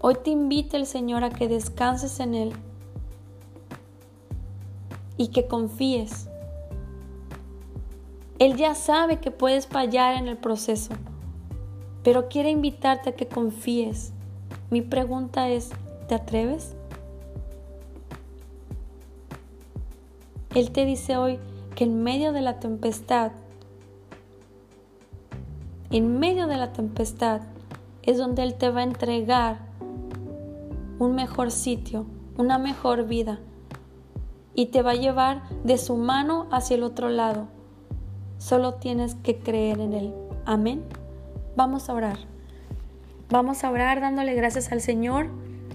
Hoy 0.00 0.16
te 0.24 0.30
invita 0.30 0.76
el 0.76 0.86
Señor 0.86 1.22
a 1.22 1.30
que 1.30 1.46
descanses 1.46 2.18
en 2.18 2.34
Él 2.34 2.52
y 5.16 5.28
que 5.28 5.46
confíes. 5.46 6.28
Él 8.42 8.56
ya 8.56 8.74
sabe 8.74 9.20
que 9.20 9.30
puedes 9.30 9.68
fallar 9.68 10.16
en 10.16 10.26
el 10.26 10.36
proceso, 10.36 10.94
pero 12.02 12.28
quiere 12.28 12.50
invitarte 12.50 13.10
a 13.10 13.14
que 13.14 13.28
confíes. 13.28 14.12
Mi 14.68 14.82
pregunta 14.82 15.48
es, 15.48 15.70
¿te 16.08 16.16
atreves? 16.16 16.74
Él 20.56 20.72
te 20.72 20.84
dice 20.84 21.16
hoy 21.16 21.38
que 21.76 21.84
en 21.84 22.02
medio 22.02 22.32
de 22.32 22.40
la 22.40 22.58
tempestad, 22.58 23.30
en 25.92 26.18
medio 26.18 26.48
de 26.48 26.56
la 26.56 26.72
tempestad 26.72 27.42
es 28.02 28.18
donde 28.18 28.42
Él 28.42 28.54
te 28.54 28.70
va 28.70 28.80
a 28.80 28.82
entregar 28.82 29.60
un 30.98 31.14
mejor 31.14 31.52
sitio, 31.52 32.06
una 32.36 32.58
mejor 32.58 33.06
vida 33.06 33.38
y 34.56 34.66
te 34.66 34.82
va 34.82 34.90
a 34.90 34.96
llevar 34.96 35.42
de 35.62 35.78
su 35.78 35.94
mano 35.96 36.48
hacia 36.50 36.74
el 36.74 36.82
otro 36.82 37.08
lado. 37.08 37.61
Solo 38.42 38.74
tienes 38.74 39.14
que 39.14 39.38
creer 39.38 39.78
en 39.78 39.92
Él. 39.92 40.12
Amén. 40.46 40.82
Vamos 41.54 41.88
a 41.88 41.94
orar. 41.94 42.18
Vamos 43.30 43.62
a 43.62 43.70
orar 43.70 44.00
dándole 44.00 44.34
gracias 44.34 44.72
al 44.72 44.80
Señor. 44.80 45.28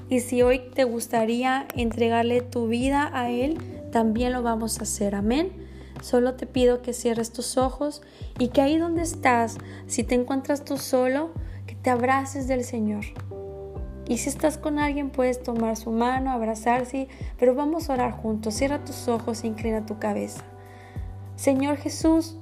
Y 0.09 0.19
si 0.19 0.41
hoy 0.41 0.59
te 0.75 0.83
gustaría 0.83 1.65
entregarle 1.75 2.41
tu 2.41 2.67
vida 2.67 3.09
a 3.13 3.29
Él, 3.29 3.57
también 3.93 4.33
lo 4.33 4.43
vamos 4.43 4.79
a 4.79 4.83
hacer. 4.83 5.15
Amén. 5.15 5.53
Solo 6.01 6.33
te 6.33 6.45
pido 6.45 6.81
que 6.81 6.91
cierres 6.91 7.31
tus 7.31 7.57
ojos 7.57 8.01
y 8.37 8.49
que 8.49 8.59
ahí 8.59 8.77
donde 8.77 9.03
estás, 9.03 9.57
si 9.87 10.03
te 10.03 10.15
encuentras 10.15 10.65
tú 10.65 10.77
solo, 10.77 11.31
que 11.67 11.75
te 11.75 11.89
abraces 11.89 12.49
del 12.49 12.65
Señor. 12.65 13.05
Y 14.09 14.17
si 14.17 14.27
estás 14.27 14.57
con 14.57 14.77
alguien, 14.77 15.09
puedes 15.09 15.41
tomar 15.41 15.77
su 15.77 15.91
mano, 15.91 16.31
abrazarse, 16.31 17.07
pero 17.39 17.55
vamos 17.55 17.89
a 17.89 17.93
orar 17.93 18.11
juntos. 18.11 18.55
Cierra 18.55 18.83
tus 18.83 19.07
ojos 19.07 19.45
e 19.45 19.47
inclina 19.47 19.85
tu 19.85 19.99
cabeza. 19.99 20.43
Señor 21.37 21.77
Jesús, 21.77 22.35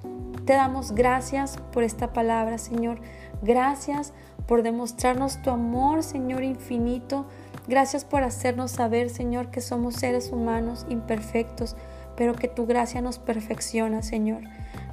te 0.45 0.53
damos 0.53 0.93
gracias 0.93 1.57
por 1.71 1.83
esta 1.83 2.13
palabra, 2.13 2.57
Señor. 2.57 2.99
Gracias 3.41 4.13
por 4.47 4.61
demostrarnos 4.61 5.41
tu 5.41 5.49
amor, 5.49 6.03
Señor 6.03 6.43
infinito. 6.43 7.25
Gracias 7.67 8.05
por 8.05 8.23
hacernos 8.23 8.71
saber, 8.71 9.09
Señor, 9.09 9.49
que 9.49 9.59
somos 9.61 9.95
seres 9.95 10.31
humanos 10.31 10.85
imperfectos, 10.87 11.75
pero 12.15 12.35
que 12.35 12.47
tu 12.47 12.67
gracia 12.67 13.01
nos 13.01 13.17
perfecciona, 13.17 14.03
Señor. 14.03 14.43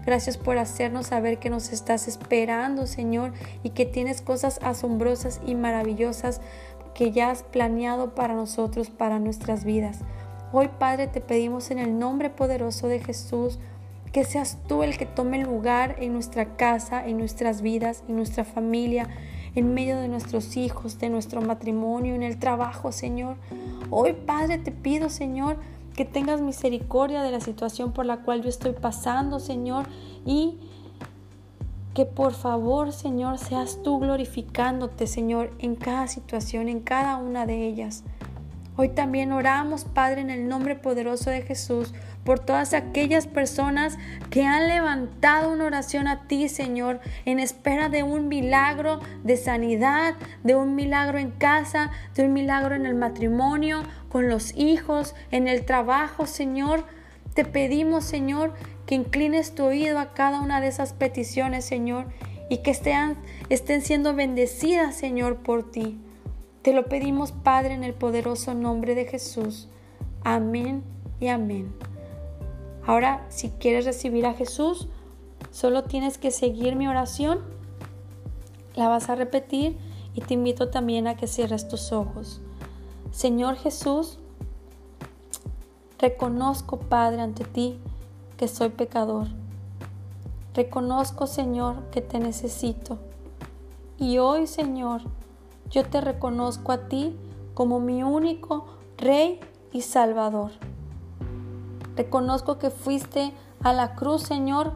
Gracias 0.07 0.39
por 0.39 0.59
hacernos 0.59 1.09
saber 1.09 1.39
que 1.39 1.51
nos 1.51 1.71
estás 1.71 2.09
esperando, 2.09 2.87
Señor, 2.87 3.33
y 3.63 3.71
que 3.71 3.85
tienes 3.85 4.23
cosas 4.23 4.59
asombrosas 4.63 5.41
y 5.47 5.55
maravillosas 5.55 6.41
que 6.95 7.13
ya 7.13 7.31
has 7.31 7.43
planeado 7.43 8.15
para 8.15 8.35
nosotros, 8.35 8.91
para 8.91 9.19
nuestras 9.19 9.65
vidas. 9.65 9.99
Hoy, 10.51 10.69
Padre, 10.79 11.07
te 11.07 11.21
pedimos 11.21 11.71
en 11.71 11.79
el 11.79 11.99
nombre 11.99 12.31
poderoso 12.31 12.89
de 12.89 13.01
Jesús, 13.01 13.59
que 14.13 14.25
seas 14.25 14.59
tú 14.69 14.83
el 14.83 14.99
que 14.99 15.07
tome 15.07 15.43
lugar 15.43 15.97
en 15.99 16.13
nuestra 16.13 16.57
casa, 16.57 17.07
en 17.07 17.17
nuestras 17.19 17.63
vidas, 17.63 18.05
en 18.09 18.17
nuestra 18.17 18.45
familia, 18.45 19.09
en 19.55 19.75
medio 19.75 19.99
de 19.99 20.09
nuestros 20.09 20.57
hijos, 20.57 20.99
de 20.99 21.09
nuestro 21.09 21.41
matrimonio, 21.41 22.15
en 22.15 22.23
el 22.23 22.39
trabajo, 22.39 22.93
Señor. 22.93 23.37
Hoy, 23.91 24.13
Padre, 24.13 24.59
te 24.59 24.71
pido, 24.71 25.09
Señor, 25.09 25.57
que 25.97 26.05
tengas 26.05 26.41
misericordia 26.41 27.23
de 27.23 27.31
la 27.31 27.41
situación 27.41 27.93
por 27.93 28.07
la 28.07 28.19
cual 28.19 28.43
yo 28.43 28.49
estoy 28.49 28.73
pasando, 28.73 29.41
Señor, 29.41 29.87
y 30.25 30.59
que 31.95 32.07
por 32.07 32.33
favor, 32.33 32.93
Señor, 32.93 33.39
seas 33.39 33.83
tú 33.83 33.99
glorificándote, 33.99 35.07
Señor, 35.07 35.53
en 35.59 35.75
cada 35.75 36.07
situación, 36.07 36.69
en 36.69 36.81
cada 36.81 37.17
una 37.17 37.45
de 37.45 37.67
ellas. 37.67 38.05
Hoy 38.75 38.89
también 38.89 39.33
oramos, 39.33 39.85
Padre, 39.85 40.23
en 40.23 40.31
el 40.31 40.49
nombre 40.49 40.77
poderoso 40.77 41.29
de 41.29 41.43
Jesús, 41.43 41.93
por 42.25 42.39
todas 42.39 42.73
aquellas 42.73 43.27
personas 43.27 43.99
que 44.31 44.47
han 44.47 44.67
levantado 44.67 45.53
una 45.53 45.67
oración 45.67 46.09
a 46.09 46.27
ti, 46.27 46.49
Señor, 46.49 47.01
en 47.27 47.39
espera 47.39 47.91
de 47.91 48.03
un 48.03 48.29
milagro 48.29 49.01
de 49.25 49.37
sanidad, 49.37 50.15
de 50.43 50.55
un 50.55 50.75
milagro 50.75 51.19
en 51.19 51.33
casa, 51.33 51.91
de 52.15 52.25
un 52.25 52.33
milagro 52.33 52.75
en 52.75 52.87
el 52.87 52.95
matrimonio, 52.95 53.83
con 54.09 54.31
los 54.31 54.57
hijos, 54.57 55.15
en 55.31 55.49
el 55.49 55.67
trabajo, 55.67 56.27
Señor. 56.27 56.87
Te 57.35 57.45
pedimos, 57.45 58.05
Señor, 58.05 58.55
que 58.87 58.95
inclines 58.95 59.55
tu 59.55 59.65
oído 59.65 59.99
a 59.99 60.15
cada 60.15 60.41
una 60.41 60.63
de 60.63 60.69
esas 60.69 60.95
peticiones, 60.95 61.67
Señor, 61.67 62.07
y 62.49 62.59
que 62.59 62.71
estén, 62.71 63.19
estén 63.51 63.83
siendo 63.83 64.15
bendecidas, 64.15 64.95
Señor, 64.95 65.43
por 65.43 65.71
ti. 65.71 66.01
Te 66.63 66.73
lo 66.73 66.85
pedimos, 66.85 67.33
Padre, 67.33 67.75
en 67.75 67.83
el 67.83 67.93
poderoso 67.93 68.55
nombre 68.55 68.95
de 68.95 69.05
Jesús. 69.05 69.67
Amén 70.23 70.85
y 71.19 71.27
amén. 71.27 71.75
Ahora, 72.87 73.27
si 73.31 73.51
quieres 73.51 73.85
recibir 73.85 74.27
a 74.27 74.35
Jesús, 74.35 74.87
solo 75.51 75.83
tienes 75.83 76.19
que 76.19 76.31
seguir 76.31 76.77
mi 76.77 76.87
oración. 76.87 77.41
La 78.77 78.87
vas 78.87 79.09
a 79.09 79.17
repetir 79.17 79.77
y 80.15 80.21
te 80.21 80.35
invito 80.35 80.69
también 80.69 81.09
a 81.09 81.17
que 81.17 81.27
cierres 81.27 81.67
tus 81.67 81.91
ojos. 81.91 82.41
Señor 83.11 83.57
Jesús, 83.57 84.21
reconozco, 85.99 86.79
Padre, 86.79 87.23
ante 87.23 87.45
ti 87.45 87.81
que 88.37 88.47
soy 88.47 88.69
pecador. 88.69 89.27
Reconozco, 90.55 91.27
Señor, 91.27 91.91
que 91.91 92.03
te 92.03 92.21
necesito. 92.21 92.99
Y 93.99 94.19
hoy, 94.19 94.47
Señor, 94.47 95.03
yo 95.73 95.85
te 95.85 96.03
reconozco 96.03 96.71
a 96.71 96.87
ti 96.89 97.17
como 97.55 97.81
mi 97.81 98.03
único 98.03 98.67
Rey 98.99 99.41
y 99.73 99.81
Salvador. 99.81 100.53
Reconozco 101.97 102.59
que 102.59 102.71
fuiste 102.71 103.33
a 103.63 103.73
la 103.73 103.95
cruz, 103.95 104.23
Señor, 104.23 104.73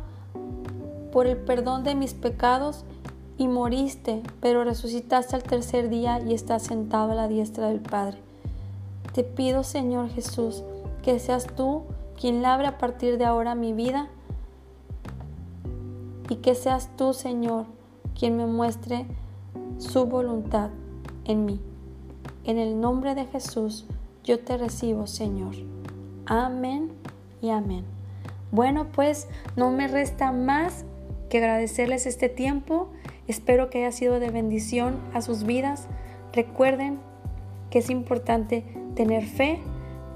por 1.13 1.27
el 1.27 1.37
perdón 1.37 1.85
de 1.85 1.95
mis 1.95 2.15
pecados 2.15 2.85
y 3.37 3.47
moriste, 3.47 4.23
pero 4.41 4.65
resucitaste 4.65 5.37
al 5.37 5.43
tercer 5.43 5.91
día 5.91 6.21
y 6.21 6.33
estás 6.33 6.63
sentado 6.63 7.13
a 7.13 7.15
la 7.15 7.29
diestra 7.29 7.69
del 7.69 7.81
Padre. 7.81 8.19
Te 9.13 9.23
pido, 9.23 9.65
Señor 9.65 10.09
Jesús, 10.09 10.63
que 11.03 11.19
seas 11.19 11.47
tú 11.47 11.83
quien 12.19 12.41
labre 12.41 12.67
a 12.67 12.79
partir 12.79 13.19
de 13.19 13.27
ahora 13.27 13.55
mi 13.55 13.75
vida 13.75 14.09
y 16.31 16.37
que 16.37 16.55
seas 16.55 16.89
tú, 16.97 17.13
Señor, 17.13 17.67
quien 18.19 18.37
me 18.39 18.47
muestre 18.47 19.07
su 19.79 20.07
voluntad 20.07 20.71
en 21.27 21.45
mí. 21.45 21.61
En 22.45 22.59
el 22.59 22.81
nombre 22.81 23.15
de 23.15 23.27
Jesús, 23.27 23.87
yo 24.25 24.41
te 24.41 24.57
recibo, 24.57 25.07
Señor. 25.07 25.55
Amén 26.27 26.91
y 27.41 27.51
amén. 27.51 27.85
Bueno, 28.53 28.87
pues 28.93 29.29
no 29.57 29.71
me 29.71 29.89
resta 29.89 30.33
más 30.33 30.85
que 31.29 31.39
agradecerles 31.39 32.07
este 32.07 32.29
tiempo. 32.29 32.89
Espero 33.27 33.71
que 33.71 33.79
haya 33.79 33.93
sido 33.93 34.21
de 34.21 34.31
bendición 34.31 34.99
a 35.13 35.23
sus 35.23 35.45
vidas. 35.45 35.87
Recuerden 36.33 36.99
que 37.71 37.81
es 37.81 37.91
importante 37.91 38.65
tener 38.95 39.25
fe, 39.27 39.61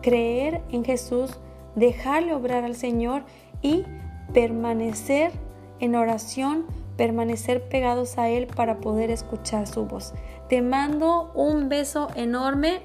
creer 0.03 0.63
en 0.71 0.85
Jesús, 0.85 1.39
dejarle 1.75 2.35
obrar 2.35 2.65
al 2.65 2.77
Señor 2.77 3.25
y 3.63 3.85
permanecer 4.33 5.33
en 5.81 5.97
oración 5.97 6.67
permanecer 7.01 7.63
pegados 7.63 8.19
a 8.19 8.29
Él 8.29 8.47
para 8.47 8.77
poder 8.77 9.11
escuchar 9.11 9.67
su 9.67 9.87
voz. 9.87 10.13
Te 10.51 10.61
mando 10.61 11.33
un 11.35 11.71
beso 11.71 12.09
enorme. 12.15 12.83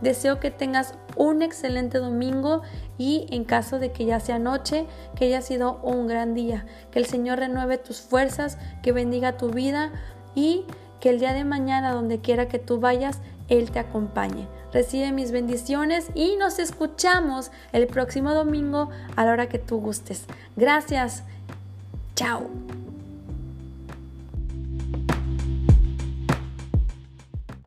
Deseo 0.00 0.40
que 0.40 0.50
tengas 0.50 0.94
un 1.16 1.42
excelente 1.42 1.98
domingo 1.98 2.62
y 2.96 3.26
en 3.28 3.44
caso 3.44 3.78
de 3.78 3.92
que 3.92 4.06
ya 4.06 4.20
sea 4.20 4.38
noche, 4.38 4.86
que 5.16 5.26
haya 5.26 5.42
sido 5.42 5.80
un 5.82 6.06
gran 6.06 6.32
día. 6.32 6.64
Que 6.90 6.98
el 6.98 7.04
Señor 7.04 7.40
renueve 7.40 7.76
tus 7.76 8.00
fuerzas, 8.00 8.56
que 8.82 8.92
bendiga 8.92 9.36
tu 9.36 9.50
vida 9.50 9.92
y 10.34 10.64
que 10.98 11.10
el 11.10 11.18
día 11.18 11.34
de 11.34 11.44
mañana, 11.44 11.92
donde 11.92 12.22
quiera 12.22 12.48
que 12.48 12.58
tú 12.58 12.80
vayas, 12.80 13.20
Él 13.48 13.70
te 13.70 13.80
acompañe. 13.80 14.48
Recibe 14.72 15.12
mis 15.12 15.30
bendiciones 15.30 16.08
y 16.14 16.36
nos 16.36 16.58
escuchamos 16.58 17.50
el 17.72 17.86
próximo 17.86 18.32
domingo 18.32 18.88
a 19.14 19.26
la 19.26 19.32
hora 19.32 19.48
que 19.50 19.58
tú 19.58 19.78
gustes. 19.78 20.24
Gracias. 20.56 21.24
Ciao. 22.20 22.50